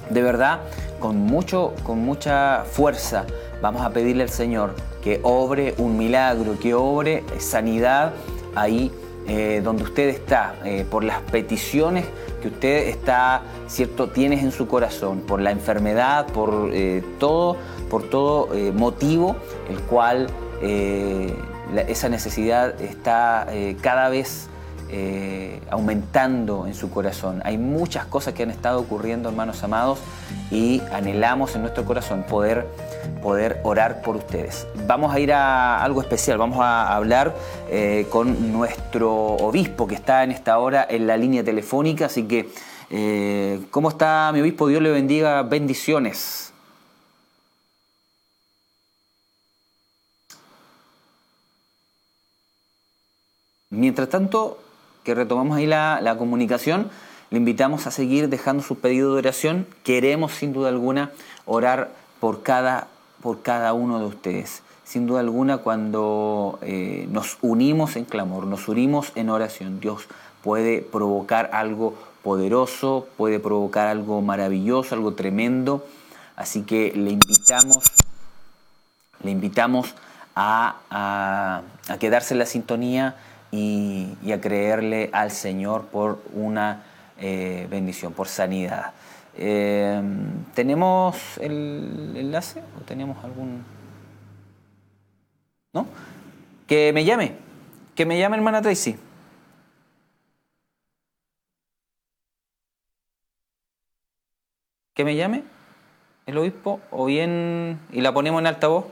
[0.09, 0.59] de verdad
[0.99, 3.25] con, mucho, con mucha fuerza
[3.61, 8.13] vamos a pedirle al Señor que obre un milagro, que obre sanidad
[8.55, 8.91] ahí
[9.27, 12.05] eh, donde usted está, eh, por las peticiones
[12.41, 17.57] que usted está, cierto, tienes en su corazón, por la enfermedad, por eh, todo
[17.91, 19.35] por todo motivo
[19.67, 20.27] el cual
[21.87, 23.47] esa necesidad está
[23.81, 24.48] cada vez
[25.69, 27.41] aumentando en su corazón.
[27.45, 29.99] Hay muchas cosas que han estado ocurriendo, hermanos amados,
[30.51, 32.67] y anhelamos en nuestro corazón poder,
[33.21, 34.65] poder orar por ustedes.
[34.87, 37.35] Vamos a ir a algo especial, vamos a hablar
[38.09, 42.49] con nuestro obispo que está en esta hora en la línea telefónica, así que,
[43.69, 44.67] ¿cómo está mi obispo?
[44.67, 46.51] Dios le bendiga, bendiciones.
[53.71, 54.63] Mientras tanto,
[55.03, 56.89] que retomamos ahí la, comunicación,
[57.31, 59.67] le invitamos a seguir dejando su pedido de oración.
[59.83, 61.11] Queremos, sin duda alguna,
[61.45, 62.87] orar por cada,
[63.21, 64.61] por cada uno de ustedes.
[64.83, 70.07] Sin duda alguna, cuando eh, nos unimos en clamor, nos unimos en oración, Dios
[70.43, 75.85] puede provocar algo poderoso, puede provocar algo maravilloso, algo tremendo.
[76.35, 77.85] Así que le invitamos,
[79.23, 79.93] le invitamos
[80.35, 83.15] a, a quedarse en la sintonía
[83.51, 86.83] y, a creerle al Señor por una
[87.17, 88.93] eh, bendición, por sanidad.
[89.35, 90.01] Eh,
[90.53, 93.63] ¿Tenemos el enlace o tenemos algún...?
[95.73, 95.87] ¿No?
[96.67, 97.33] Que me llame,
[97.95, 98.97] que me llame hermana Tracy.
[104.93, 105.43] Que me llame
[106.25, 108.85] el obispo o bien y la ponemos en altavoz.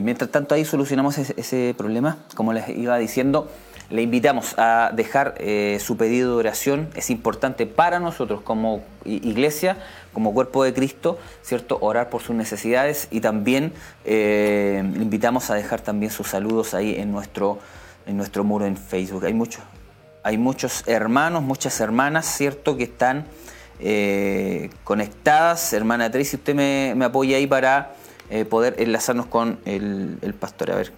[0.00, 3.50] Mientras tanto ahí solucionamos ese, problema, como les iba diciendo,
[3.90, 6.88] le invitamos a dejar eh, su pedido de oración.
[6.94, 9.76] Es importante para nosotros como iglesia,
[10.12, 11.78] como cuerpo de Cristo, ¿cierto?
[11.80, 13.72] Orar por sus necesidades y también
[14.04, 17.58] eh, le invitamos a dejar también sus saludos ahí en nuestro,
[18.06, 19.26] en nuestro muro en Facebook.
[19.26, 19.62] Hay muchos,
[20.22, 22.76] hay muchos hermanos, muchas hermanas, ¿cierto?
[22.76, 23.26] Que están
[23.80, 25.72] eh, conectadas.
[25.72, 27.92] Hermana Tracy, usted me, me apoya ahí para
[28.30, 30.70] eh, poder enlazarnos con el, pastor.
[30.70, 30.92] A ver.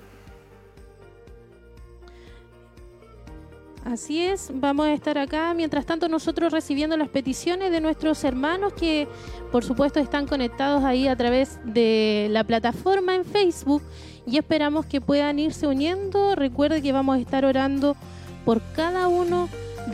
[3.85, 5.55] Así es, vamos a estar acá.
[5.55, 9.07] Mientras tanto, nosotros recibiendo las peticiones de nuestros hermanos que,
[9.53, 13.83] por supuesto, están conectados ahí a través de la plataforma en Facebook
[14.27, 16.35] y esperamos que puedan irse uniendo.
[16.35, 17.97] Recuerde que vamos a estar orando
[18.45, 19.49] por cada uno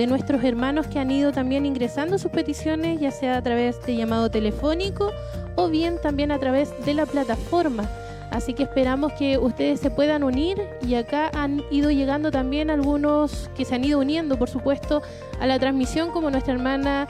[0.07, 4.31] nuestros hermanos que han ido también ingresando sus peticiones, ya sea a través de llamado
[4.31, 5.11] telefónico
[5.57, 7.89] o bien también a través de la plataforma.
[8.31, 13.51] Así que esperamos que ustedes se puedan unir y acá han ido llegando también algunos
[13.55, 15.03] que se han ido uniendo, por supuesto,
[15.39, 17.07] a la transmisión como nuestra hermana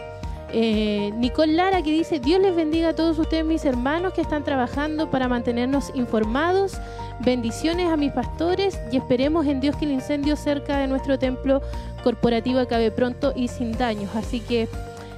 [0.54, 4.44] eh, Nicole Lara que dice, Dios les bendiga a todos ustedes mis hermanos que están
[4.44, 6.74] trabajando para mantenernos informados.
[7.20, 11.62] Bendiciones a mis pastores y esperemos en Dios que el incendio cerca de nuestro templo
[12.02, 14.14] corporativo acabe pronto y sin daños.
[14.14, 14.68] Así que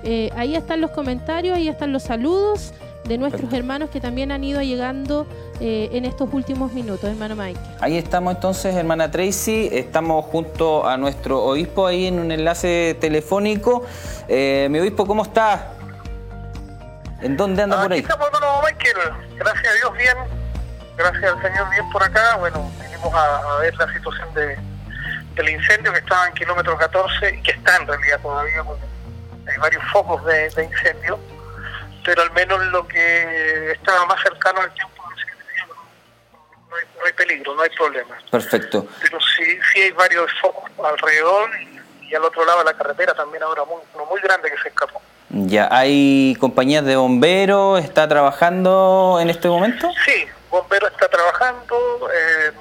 [0.03, 2.73] eh, ahí están los comentarios, ahí están los saludos
[3.05, 5.27] de nuestros hermanos que también han ido llegando
[5.61, 7.61] eh, en estos últimos minutos, hermano Mike.
[7.81, 13.85] Ahí estamos entonces, hermana Tracy, estamos junto a nuestro obispo ahí en un enlace telefónico.
[14.29, 15.73] Eh, mi obispo, ¿cómo está?
[17.21, 18.01] ¿En dónde anda por ahí?
[18.01, 18.97] Aquí estamos, hermano Michael,
[19.37, 20.17] gracias a Dios bien,
[20.97, 22.37] gracias al Señor bien por acá.
[22.39, 24.59] Bueno, venimos a, ver la situación de,
[25.35, 28.85] del incendio que estaba en kilómetro 14 y que está en realidad todavía, porque
[29.51, 31.19] hay varios focos de, de incendio
[32.05, 34.95] pero al menos lo que estaba más cercano al tiempo
[36.69, 38.19] no hay, no hay peligro, no hay problema.
[38.31, 38.87] Perfecto.
[39.01, 41.75] Pero sí, sí hay varios focos alrededor y,
[42.15, 45.03] al otro lado de la carretera también ahora muy, uno muy grande que se escapó.
[45.31, 47.83] Ya, ¿hay compañías de bomberos?
[47.83, 49.91] ¿Está trabajando en este momento?
[50.05, 52.09] Sí, bombero está trabajando.
[52.15, 52.53] Eh,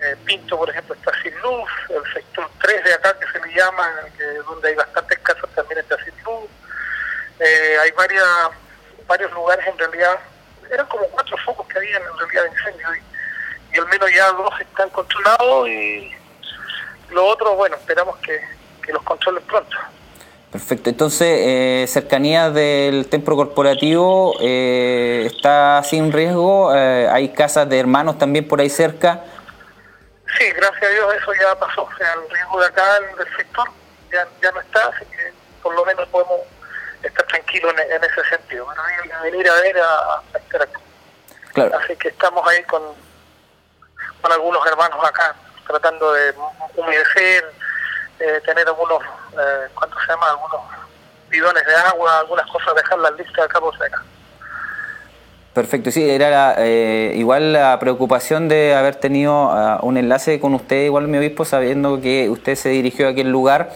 [0.00, 1.07] eh, Pinto, por ejemplo, está
[1.88, 3.90] El sector 3 de acá, que se le llama,
[4.46, 6.14] donde hay bastantes casas, también está sin.
[7.40, 8.26] Eh, hay varias
[9.08, 10.18] varios lugares en realidad,
[10.70, 12.88] eran como cuatro focos que había en realidad de incendio
[13.72, 16.12] y, al menos ya dos están controlados y
[17.10, 18.40] lo otro, bueno, esperamos que,
[18.82, 19.76] que los controlen pronto.
[20.50, 27.78] Perfecto, entonces, eh, cercanía del templo corporativo eh, está sin riesgo, eh, hay casas de
[27.78, 29.24] hermanos también por ahí cerca.
[30.36, 33.68] Sí, gracias a Dios eso ya pasó, o sea, el riesgo de acá del sector
[34.10, 35.32] ya, ya no está, así que
[35.62, 36.40] por lo menos podemos
[37.02, 38.64] estar tranquilo en, en ese sentido.
[38.64, 38.82] Bueno,
[39.22, 40.82] venir a ver a, estar aquí.
[41.52, 41.78] Claro.
[41.78, 42.82] Así que estamos ahí con,
[44.20, 45.34] con algunos hermanos acá,
[45.66, 46.34] tratando de
[46.76, 47.52] humedecer,
[48.20, 50.30] eh, tener algunos, eh, ¿cuánto se llama?
[50.30, 50.60] Algunos
[51.28, 54.02] bidones de agua, algunas cosas, dejarlas listas acá por acá.
[55.54, 60.54] Perfecto, sí, era la, eh, igual la preocupación de haber tenido uh, un enlace con
[60.54, 63.70] usted, igual mi obispo, sabiendo que usted se dirigió a aquel lugar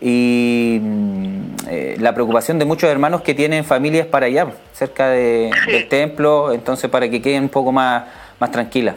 [0.00, 5.50] y mm, eh, la preocupación de muchos hermanos que tienen familias para allá, cerca de,
[5.64, 5.70] Sí.
[5.72, 8.02] del templo, entonces para que queden un poco más,
[8.40, 8.96] más tranquilas.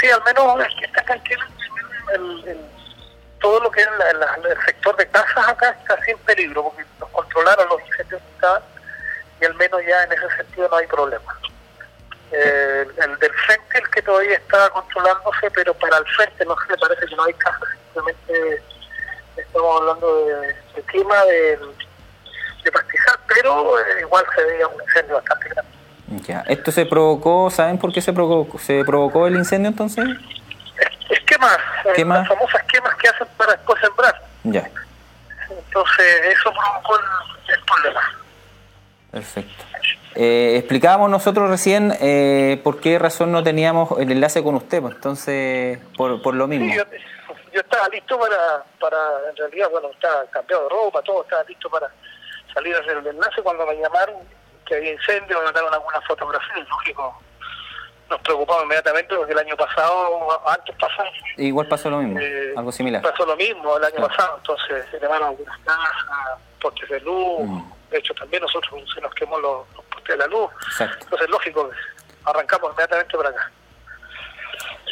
[0.00, 1.40] Sí, al menos es que está tranquilo.
[2.14, 2.60] El, el-
[3.40, 6.82] todo lo que es la- la- el sector de casas acá está sin peligro, porque
[6.98, 8.62] nos controlaron los incendios que estaban
[9.40, 11.38] y al menos ya en ese sentido no hay problema.
[12.32, 16.76] Eh, el del frente, el que todavía está controlándose, pero para el frente no sé,
[16.80, 18.62] parece que no hay casas, simplemente
[19.36, 21.58] estamos hablando de, de clima, de,
[22.64, 25.70] de pastizal, pero eh, igual se veía un incendio bastante grande.
[26.26, 26.40] Ya.
[26.48, 30.04] ¿Esto se provocó, saben por qué se provocó, se provocó el incendio entonces?
[31.10, 32.20] Esquemas, eh, ¿Quemas?
[32.20, 34.20] las famosas quemas que hacen para después sembrar.
[34.44, 34.68] Ya,
[35.48, 38.18] Entonces, eso provocó el, el problema.
[39.20, 39.64] Perfecto.
[40.14, 44.94] Eh, explicábamos nosotros recién eh, por qué razón no teníamos el enlace con usted, pues
[44.94, 46.66] entonces, por, por lo mismo.
[46.70, 46.84] Sí, yo,
[47.52, 48.96] yo estaba listo para, para,
[49.30, 51.88] en realidad, bueno, estaba cambiado de ropa, todo, estaba listo para
[52.54, 54.16] salir a hacer el enlace cuando me llamaron
[54.66, 57.22] que había incendio, me mandaron algunas fotografías, lógico.
[58.08, 61.02] Nos preocupamos inmediatamente porque el año pasado, antes pasó,
[61.36, 63.02] Igual pasó lo mismo, Eh, algo similar.
[63.02, 64.08] pasó lo mismo el año Claro.
[64.08, 67.72] pasado, entonces se quemaron algunas casas, postes de luz, Mm.
[67.90, 70.98] De hecho también nosotros se nos quemó los, los postes de la luz, Exacto.
[71.04, 71.70] entonces lógico,
[72.24, 73.50] arrancamos inmediatamente para acá.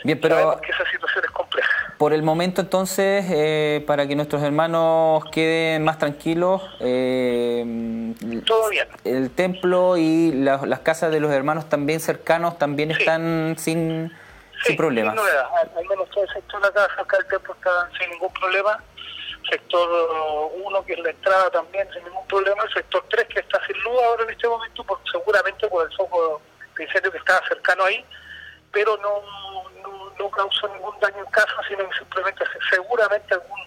[0.04, 1.94] Bien, pero Sabemos que esa situación es compleja.
[1.96, 7.64] por el momento entonces, eh, para que nuestros hermanos queden más tranquilos, eh,
[8.46, 8.86] Todo bien.
[9.04, 14.12] el templo y la- las casas de los hermanos también cercanos también están sin,
[14.64, 15.14] sin problemas.
[15.14, 18.32] Sin novedad, al, al menos todo el sector acá, acá el templo está sin ningún
[18.34, 18.82] problema.
[19.48, 22.62] Sector 1, que es la entrada también, sin ningún problema.
[22.64, 25.96] El sector 3, que está sin luz ahora en este momento, por, seguramente por el
[25.96, 26.40] foco
[26.76, 28.04] de incendio que estaba cercano ahí,
[28.72, 29.22] pero no,
[29.82, 33.60] no, no causó ningún daño en casa, sino que simplemente seguramente algún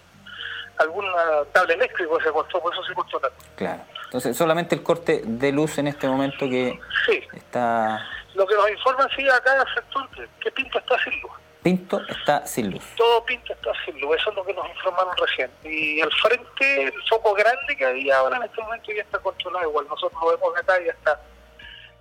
[0.79, 3.37] algún ah, cable eléctrico se cortó, por eso se cortó la luz.
[3.55, 3.81] Claro.
[4.05, 8.07] Entonces, solamente el corte de luz en este momento que Sí, está...
[8.35, 10.07] lo que nos informan sí acá en el sector
[10.39, 11.31] que Pinto está sin luz.
[11.67, 12.81] Pinto está sin luz.
[12.95, 15.51] todo pinta está sin luz, eso es lo que nos informaron recién.
[15.65, 19.67] Y al frente, el foco grande que había ahora en este momento ya está controlado
[19.67, 19.85] igual.
[19.89, 21.19] Nosotros lo vemos acá y ya está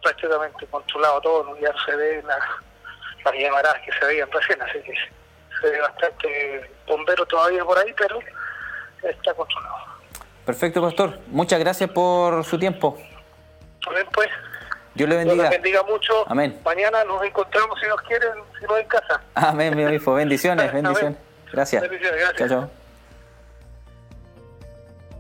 [0.03, 2.39] prácticamente controlado todo, ya se ve la-
[3.25, 4.95] las llamaradas que se veían recién, así que
[5.61, 8.21] se ve bastante bombero todavía por ahí, pero
[9.03, 9.79] está controlado.
[10.45, 11.19] Perfecto, pastor.
[11.27, 12.97] Muchas gracias por su tiempo.
[13.91, 14.29] Bien, pues,
[14.97, 15.43] Dios le Dios bendiga.
[15.51, 16.13] les bendiga mucho.
[16.27, 16.59] Amén.
[16.65, 19.21] Mañana nos encontramos, si nos quieren, si no en casa.
[19.35, 20.15] Amén, mi obispo.
[20.15, 20.83] Bendiciones, Amén.
[20.83, 21.19] bendiciones.
[21.53, 21.83] Gracias.
[21.83, 22.49] Bendiciones, gracias.
[22.49, 22.71] Chao, chao.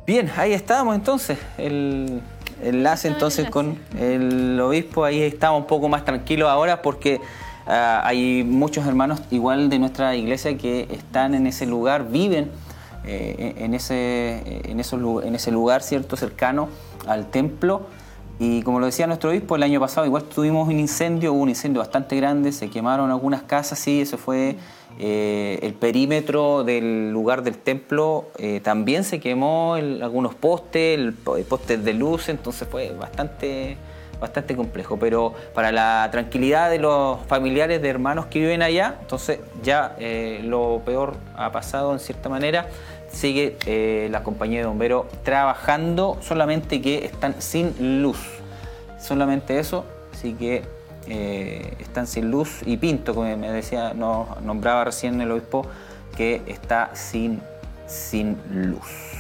[0.07, 1.39] Bien, ahí estábamos entonces.
[1.59, 2.23] El
[2.63, 5.05] enlace entonces con el obispo.
[5.05, 7.21] Ahí estamos un poco más tranquilos ahora porque
[7.69, 12.49] Ah, hay muchos hermanos igual de nuestra iglesia que están en ese lugar, viven
[13.05, 14.41] eh, en, ese,
[14.71, 16.69] en, en ese lugar cierto cercano
[17.09, 17.89] al templo.
[18.39, 21.49] Y como lo decía nuestro obispo, el año pasado igual tuvimos un incendio, hubo un
[21.49, 24.57] incendio bastante grande, se quemaron algunas casas, sí, eso fue
[24.99, 31.83] eh, el perímetro del lugar del templo, eh, también se quemó algunos postes, el, postes
[31.83, 33.79] de luz, entonces fue bastante
[34.21, 39.41] bastante complejo, pero para la tranquilidad de los familiares de hermanos que viven allá, entonces
[39.63, 42.67] ya eh, lo peor ha pasado en cierta manera,
[43.17, 48.19] sigue eh, la compañía de bomberos trabajando, solamente que están sin luz,
[49.01, 50.63] solamente eso, así que
[51.09, 55.67] eh, están sin luz y Pinto, como me decía, nos nombraba recién el obispo,
[56.17, 57.41] que está sin,
[57.87, 59.16] sin luz.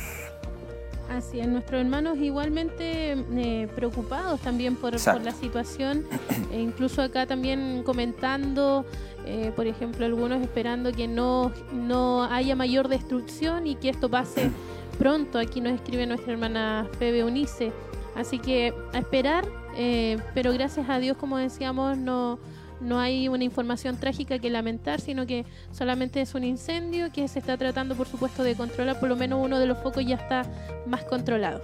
[1.10, 6.04] Así es, nuestros hermanos igualmente eh, preocupados también por, la situación,
[6.52, 8.84] e incluso acá también comentando,
[9.24, 14.50] eh, por ejemplo, algunos esperando que no, no haya mayor destrucción y que esto pase
[14.98, 15.38] pronto.
[15.38, 17.72] Aquí nos escribe nuestra hermana Febe Unice.
[18.16, 19.44] Así que a esperar,
[19.76, 22.38] eh, pero gracias a Dios, como decíamos, no
[22.80, 27.38] no hay una información trágica que lamentar, sino que solamente es un incendio que se
[27.38, 29.00] está tratando, por supuesto, de controlar.
[29.00, 30.42] Por lo menos uno de los focos ya está
[30.86, 31.62] más controlado.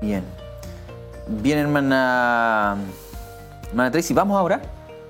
[0.00, 0.22] Bien.
[1.28, 2.76] Bien, hermana,
[3.68, 4.62] hermana Tracy, ¿vamos a orar?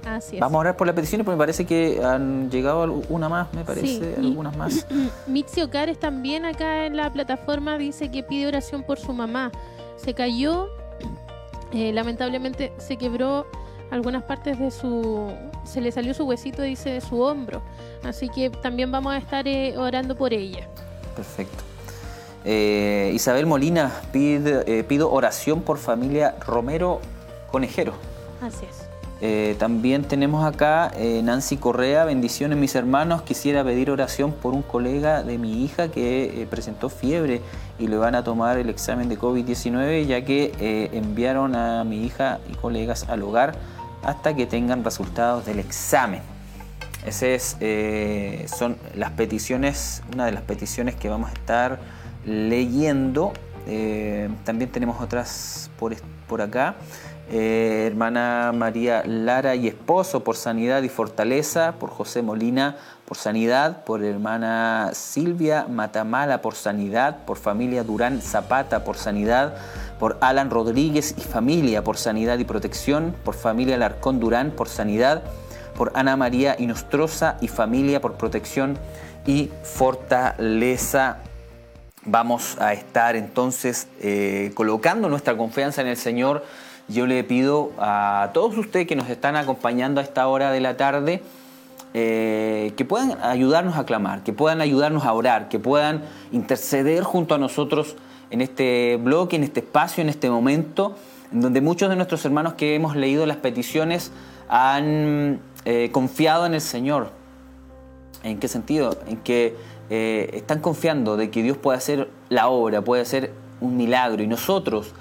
[0.07, 0.41] Así es.
[0.41, 3.65] Vamos a orar por las peticiones porque me parece que han llegado una más, me
[3.65, 4.87] parece, algunas más.
[5.27, 9.51] Mitzi Ocares también acá en la plataforma dice que pide oración por su mamá.
[9.97, 10.69] Se cayó,
[11.73, 13.47] eh, lamentablemente se quebró
[13.91, 15.33] algunas partes de su...
[15.65, 17.63] se le salió su huesito, dice, de su hombro.
[18.05, 20.69] Así que también vamos a estar eh, orando por ella.
[21.15, 21.65] Perfecto.
[22.45, 27.01] Eh, Isabel Molina, pide, eh, pido oración por familia Romero
[27.51, 27.95] Conejero.
[28.41, 29.59] Así es.
[29.59, 30.93] también tenemos acá
[31.23, 36.47] Nancy Correa, bendiciones mis hermanos, quisiera pedir oración por un colega de mi hija que
[36.51, 37.41] presentó fiebre
[37.79, 42.41] y le van a tomar el examen de COVID-19 ya que enviaron a mi hija
[42.53, 43.55] y colegas al hogar
[44.07, 46.23] hasta que tengan resultados del examen.
[47.05, 51.81] Esas eh, son las peticiones, una de las peticiones que vamos a estar
[52.25, 53.33] leyendo.
[53.67, 55.97] Eh, también tenemos otras por,
[56.29, 56.77] por acá.
[57.29, 62.77] Eh, hermana María Lara y esposo por sanidad y fortaleza, por José Molina
[63.07, 69.55] por sanidad, por hermana Silvia Matamala por sanidad, por familia Durán Zapata por sanidad,
[69.99, 75.23] por Alan Rodríguez y familia por sanidad y protección, por familia Larcón Durán por sanidad,
[75.77, 78.79] por Ana María Inostrosa y familia por protección
[79.27, 81.19] y fortaleza.
[82.05, 86.45] Vamos a estar entonces eh, colocando nuestra confianza en el Señor.
[86.89, 90.77] Yo le pido a todos ustedes que nos están acompañando a esta hora de la
[90.77, 91.21] tarde,
[91.95, 97.35] eh, que puedan ayudarnos a clamar, que puedan ayudarnos a orar, que puedan interceder junto
[97.35, 97.97] a nosotros
[98.31, 100.97] en este bloque, en este espacio, en este momento,
[101.33, 104.13] en donde muchos de nuestros hermanos que hemos leído las peticiones
[104.49, 107.11] han eh, confiado en el Señor.
[108.23, 108.97] ¿En qué sentido?
[109.07, 109.57] En que
[109.91, 114.27] eh, están confiando de que Dios puede hacer la obra, puede hacer un milagro y
[114.27, 114.93] nosotros,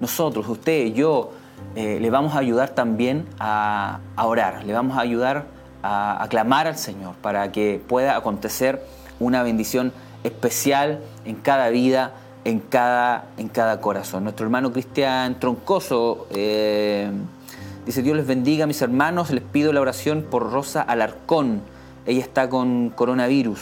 [0.00, 1.32] nosotros, usted, yo,
[1.76, 5.46] eh, le vamos a ayudar también a, orar, le vamos a ayudar
[5.82, 8.82] a, a clamar al Señor para que pueda acontecer
[9.18, 9.92] una bendición
[10.24, 14.24] especial en cada vida en cada, en cada corazón.
[14.24, 17.10] Nuestro hermano Cristian Troncoso eh,
[17.86, 21.62] dice, Dios les bendiga, mis hermanos, les pido la oración por Rosa Alarcón.
[22.06, 23.60] Ella está con coronavirus.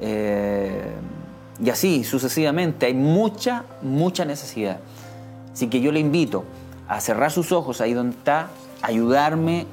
[0.00, 0.90] Eh,
[1.62, 4.78] y así sucesivamente, hay mucha, mucha necesidad.
[5.52, 6.44] Así que yo le invito
[6.88, 8.48] a cerrar sus ojos ahí donde está,
[8.82, 9.66] ayudarme,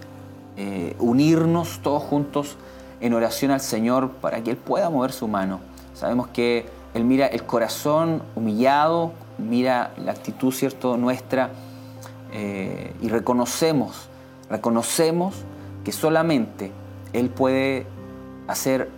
[0.56, 2.58] eh, unirnos todos juntos
[3.02, 5.60] en oración al Señor para que Él pueda mover su mano.
[5.94, 11.50] Sabemos que él mira el corazón humillado, mira la actitud cierto nuestra
[12.32, 14.10] eh, y reconocemos,
[14.50, 15.36] reconocemos
[15.84, 16.72] que solamente
[17.14, 17.86] Él puede
[18.48, 18.90] hacer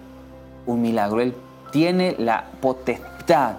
[0.66, 1.22] un milagro.
[1.22, 1.34] Él
[1.72, 3.58] tiene la potestad,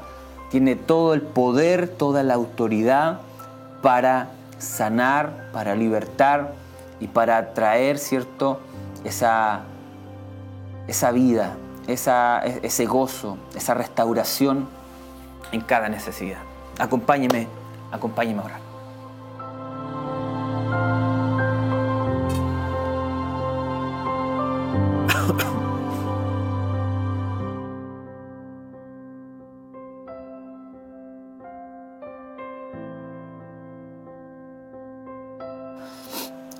[0.51, 3.21] tiene todo el poder, toda la autoridad
[3.83, 6.53] para sanar, para libertar
[7.01, 8.61] y para traer, ¿cierto?,
[9.05, 9.61] esa,
[10.89, 11.57] esa vida,
[11.87, 14.69] ese gozo, esa restauración
[15.53, 16.41] en cada necesidad.
[16.79, 17.49] Acompáñeme,
[17.93, 18.67] acompáñeme a orar.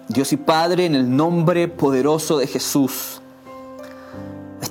[0.09, 3.21] Dios y Padre, en el nombre poderoso de Jesús.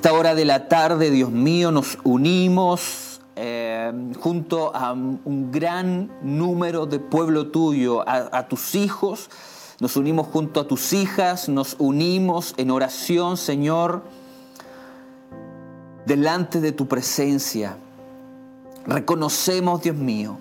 [0.06, 6.86] Esta hora de la tarde, Dios mío, nos unimos eh, junto a un gran número
[6.86, 9.32] de pueblo tuyo, a, tus hijos,
[9.80, 14.04] nos unimos junto a tus hijas, nos unimos en oración, Señor,
[16.06, 17.76] delante de tu presencia.
[18.86, 20.38] Reconocemos, Dios mío,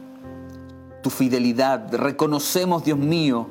[1.02, 3.46] tu fidelidad, reconocemos, Dios mío,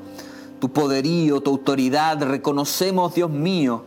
[0.60, 2.22] tu poderío, tu autoridad.
[2.22, 3.86] Reconocemos, Dios mío,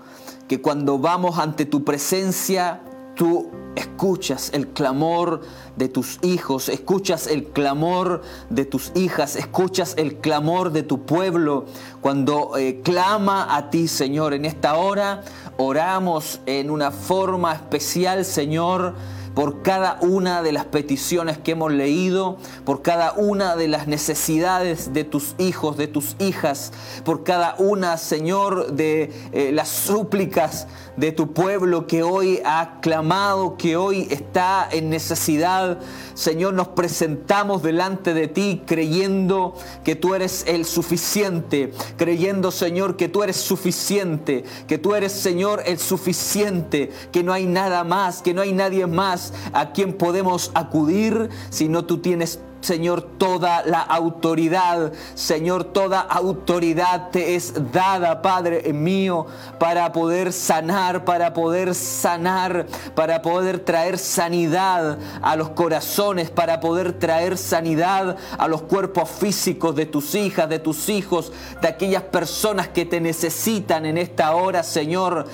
[0.48, 2.81] que cuando vamos ante tu presencia,
[3.14, 5.43] tú escuchas el clamor
[5.77, 11.66] de tus hijos, escuchas el clamor de tus hijas, escuchas el clamor de tu pueblo.
[12.01, 15.23] Cuando eh, clama a ti, Señor, en esta hora
[15.56, 18.94] oramos en una forma especial, Señor
[19.37, 24.95] por cada una de las peticiones que hemos leído, por cada una de las necesidades
[24.95, 26.73] de tus hijos, de tus hijas,
[27.05, 33.56] por cada una, Señor, de eh, las súplicas de tu pueblo que hoy ha clamado,
[33.56, 35.78] que hoy está en necesidad.
[36.14, 39.55] Señor, nos presentamos delante de ti creyendo
[39.85, 45.62] que tú eres el suficiente, creyendo, Señor, que tú eres suficiente, que tú eres, Señor,
[45.66, 50.51] el suficiente, que no hay nada más, que no hay nadie más a quien podemos
[50.55, 58.23] acudir, si no tú tienes Señor, toda la autoridad, Señor, toda autoridad te es dada,
[58.23, 59.27] Padre mío,
[59.61, 62.67] para poder sanar, para poder sanar,
[62.97, 69.77] para poder traer sanidad a los corazones, para poder traer sanidad a los cuerpos físicos
[69.77, 71.31] de tus hijas, de tus hijos,
[71.63, 75.27] de aquellas personas que te necesitan en esta hora, Señor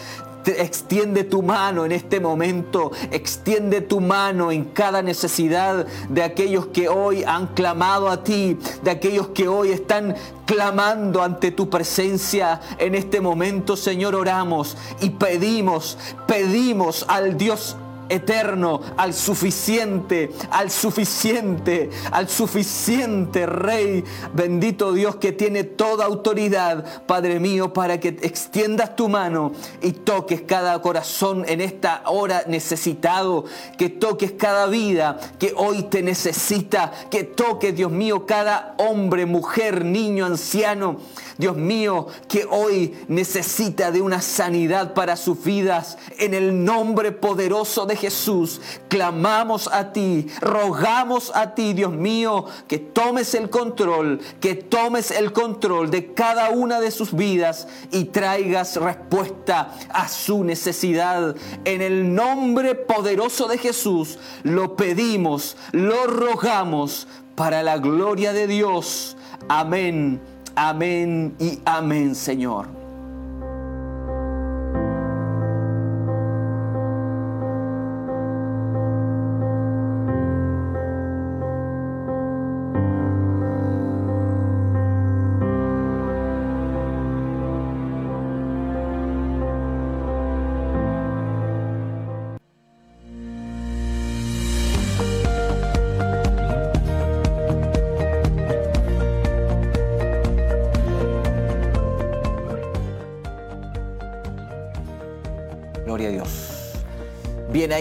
[0.46, 6.88] extiende tu mano en este momento, extiende tu mano en cada necesidad de aquellos que
[6.88, 10.14] hoy han clamado a ti, de aquellos que hoy están
[10.46, 12.60] clamando ante tu presencia.
[12.78, 17.76] En este momento, Señor, oramos y pedimos, pedimos al Dios
[18.12, 27.40] eterno, al suficiente, al suficiente, al suficiente Rey, bendito Dios que tiene toda autoridad, Padre
[27.40, 33.44] mío, para que extiendas tu mano y toques cada corazón en esta hora necesitado,
[33.78, 39.84] que toques cada vida que hoy te necesita, que toques, Dios mío, cada hombre, mujer,
[39.84, 40.98] niño, anciano,
[41.42, 47.84] Dios mío, que hoy necesita de una sanidad para sus vidas, en el nombre poderoso
[47.84, 54.54] de Jesús, clamamos a ti, rogamos a ti, Dios mío, que tomes el control, que
[54.54, 61.34] tomes el control de cada una de sus vidas y traigas respuesta a su necesidad.
[61.64, 69.16] En el nombre poderoso de Jesús lo pedimos, lo rogamos para la gloria de Dios.
[69.48, 70.20] Amén,
[70.56, 72.81] amén y amén, Señor.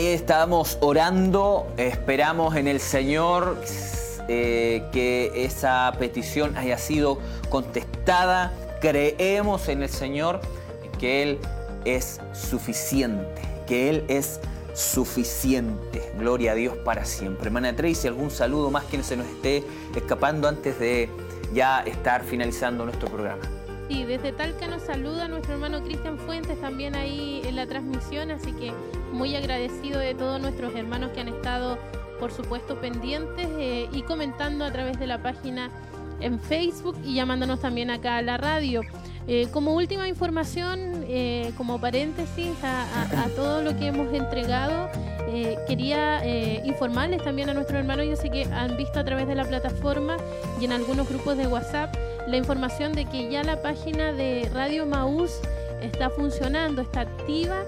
[0.01, 3.55] Ahí estábamos orando, esperamos en el Señor
[4.27, 7.19] eh, que esa petición haya sido
[7.49, 8.51] contestada,
[8.81, 10.41] creemos en el Señor
[10.99, 11.39] que Él
[11.85, 14.39] es suficiente, que Él es
[14.73, 16.11] suficiente.
[16.17, 17.45] Gloria a Dios para siempre.
[17.47, 19.63] Hermana Tracy, algún saludo más que se nos esté
[19.95, 21.09] escapando antes de
[21.53, 23.43] ya estar finalizando nuestro programa.
[23.87, 28.53] Sí, desde Talca nos saluda nuestro hermano Cristian Fuentes también ahí en la transmisión, así
[28.53, 28.71] que
[29.11, 31.77] muy agradecido de todos nuestros hermanos que han estado,
[32.19, 35.69] por supuesto, pendientes eh, y comentando a través de la página
[36.19, 38.81] en Facebook y llamándonos también acá a la radio.
[39.27, 44.89] Eh, como última información, eh, como paréntesis a, todo lo que hemos entregado,
[45.65, 46.21] quería
[46.65, 50.17] informarles también a nuestros hermanos, yo sé que han visto a través de la plataforma
[50.59, 51.95] y en algunos grupos de WhatsApp,
[52.27, 55.31] la información de que ya la página de Radio Maús
[55.81, 57.63] está funcionando, está activa.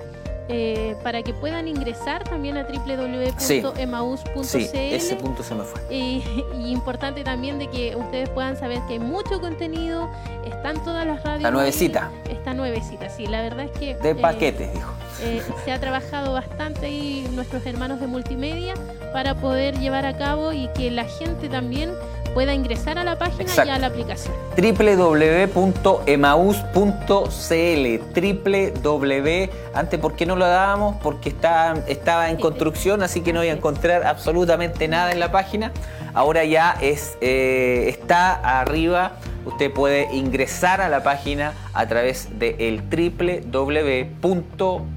[0.49, 4.44] Eh, para que puedan ingresar también a www.emaus.cl.
[4.44, 5.82] Sí, ese punto se me fue.
[5.94, 6.22] Y,
[6.68, 10.10] importante también de que ustedes puedan saber que hay mucho contenido,
[10.45, 11.44] están todas las radios.
[11.44, 12.11] La nuevecita.
[12.30, 13.95] está nuevecita, sí, la verdad es que.
[13.95, 14.91] De eh, paquetes, dijo.
[15.22, 18.74] Eh, se ha trabajado bastante ahí nuestros hermanos de multimedia
[19.14, 21.91] para poder llevar a cabo y que la gente también
[22.34, 24.34] pueda ingresar a la página y a la aplicación.
[24.58, 25.54] www.emaus.cl
[28.14, 30.96] www, antes ¿por qué no lo dábamos?
[31.02, 35.32] Porque está, estaba en construcción, así que no voy a encontrar absolutamente nada en la
[35.32, 35.72] página.
[36.14, 39.14] Ahora ya es, eh, está arriba
[39.46, 43.42] usted puede ingresar a la página a través del de
[44.22, 44.90] www.emaus.cl.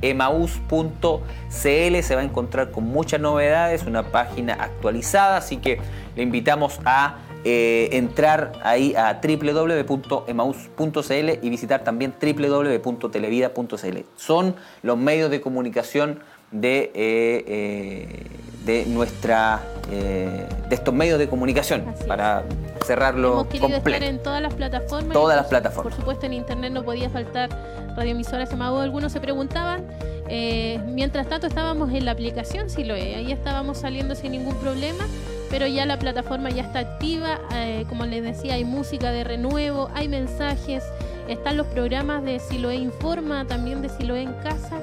[1.53, 5.81] Se va a encontrar con muchas novedades, una página actualizada, así que
[6.15, 7.17] le invitamos a
[7.48, 9.89] eh, entrar ahí a www.emaus.cl
[11.43, 13.98] y visitar también www.televida.cl.
[14.16, 16.18] Son los medios de comunicación
[16.51, 18.27] de, eh, eh,
[18.64, 22.43] de nuestra de estos medios de comunicación para
[22.85, 25.12] cerrarlo Hemos querido estar en todas las plataformas.
[25.12, 25.93] Todas las plataformas.
[25.94, 27.51] Por supuesto, en internet no podía faltar
[27.97, 28.78] radioemisoras Semagú.
[28.78, 29.85] Algunos se preguntaban.
[30.28, 33.16] Eh, mientras tanto, estábamos en la aplicación si lo es.
[33.16, 35.05] Ahí estábamos saliendo sin ningún problema.
[35.51, 37.40] Pero ya la plataforma ya está activa.
[37.55, 40.85] Eh, como les decía, hay música de renuevo, hay mensajes.
[41.28, 44.81] Están los programas de Siloé Informa, también de Siloé en Casa.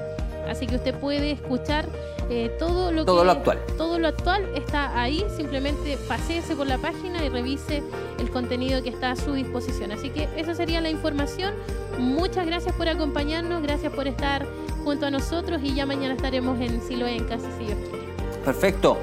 [0.48, 1.86] Así que usted puede escuchar
[2.30, 3.58] eh, todo lo todo lo actual.
[3.76, 7.82] Todo lo actual está ahí, simplemente paséese por la página y revise
[8.18, 9.92] el contenido que está a su disposición.
[9.92, 11.54] Así que esa sería la información.
[11.98, 14.46] Muchas gracias por acompañarnos, gracias por estar
[14.84, 18.04] junto a nosotros y ya mañana estaremos en Siloé en casa si Dios quiere.
[18.44, 18.98] Perfecto.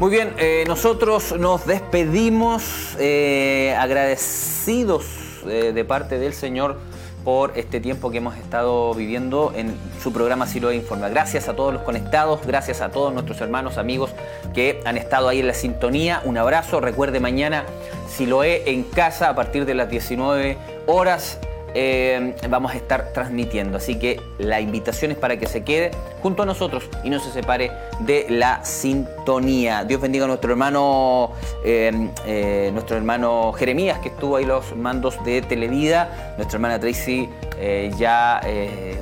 [0.00, 5.04] Muy bien, eh, nosotros nos despedimos eh, agradecidos
[5.44, 6.76] de parte del Señor
[7.24, 11.08] por este tiempo que hemos estado viviendo en su programa Siloé Informa.
[11.08, 14.10] Gracias a todos los conectados, gracias a todos nuestros hermanos, amigos
[14.54, 16.22] que han estado ahí en la sintonía.
[16.24, 17.64] Un abrazo, recuerde mañana
[18.08, 20.56] Siloé en casa a partir de las 19
[20.86, 21.38] horas.
[21.80, 23.76] Eh, vamos a estar transmitiendo.
[23.76, 27.30] Así que la invitación es para que se quede junto a nosotros y no se
[27.30, 29.84] separe de la sintonía.
[29.84, 31.34] Dios bendiga a nuestro hermano,
[31.64, 36.34] eh, eh, nuestro hermano Jeremías, que estuvo ahí los mandos de Televida.
[36.36, 37.28] Nuestra hermana Tracy,
[37.96, 38.40] ya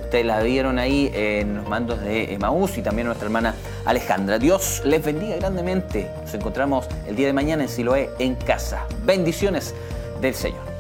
[0.03, 3.55] ustedes la vieron ahí en los mandos de Emaús y también nuestra hermana
[3.87, 4.39] Alejandra.
[4.39, 6.11] Dios les bendiga grandemente.
[6.21, 8.85] Nos encontramos el día de mañana en Siloé en casa.
[9.07, 9.75] Bendiciones
[10.21, 10.76] del Señor.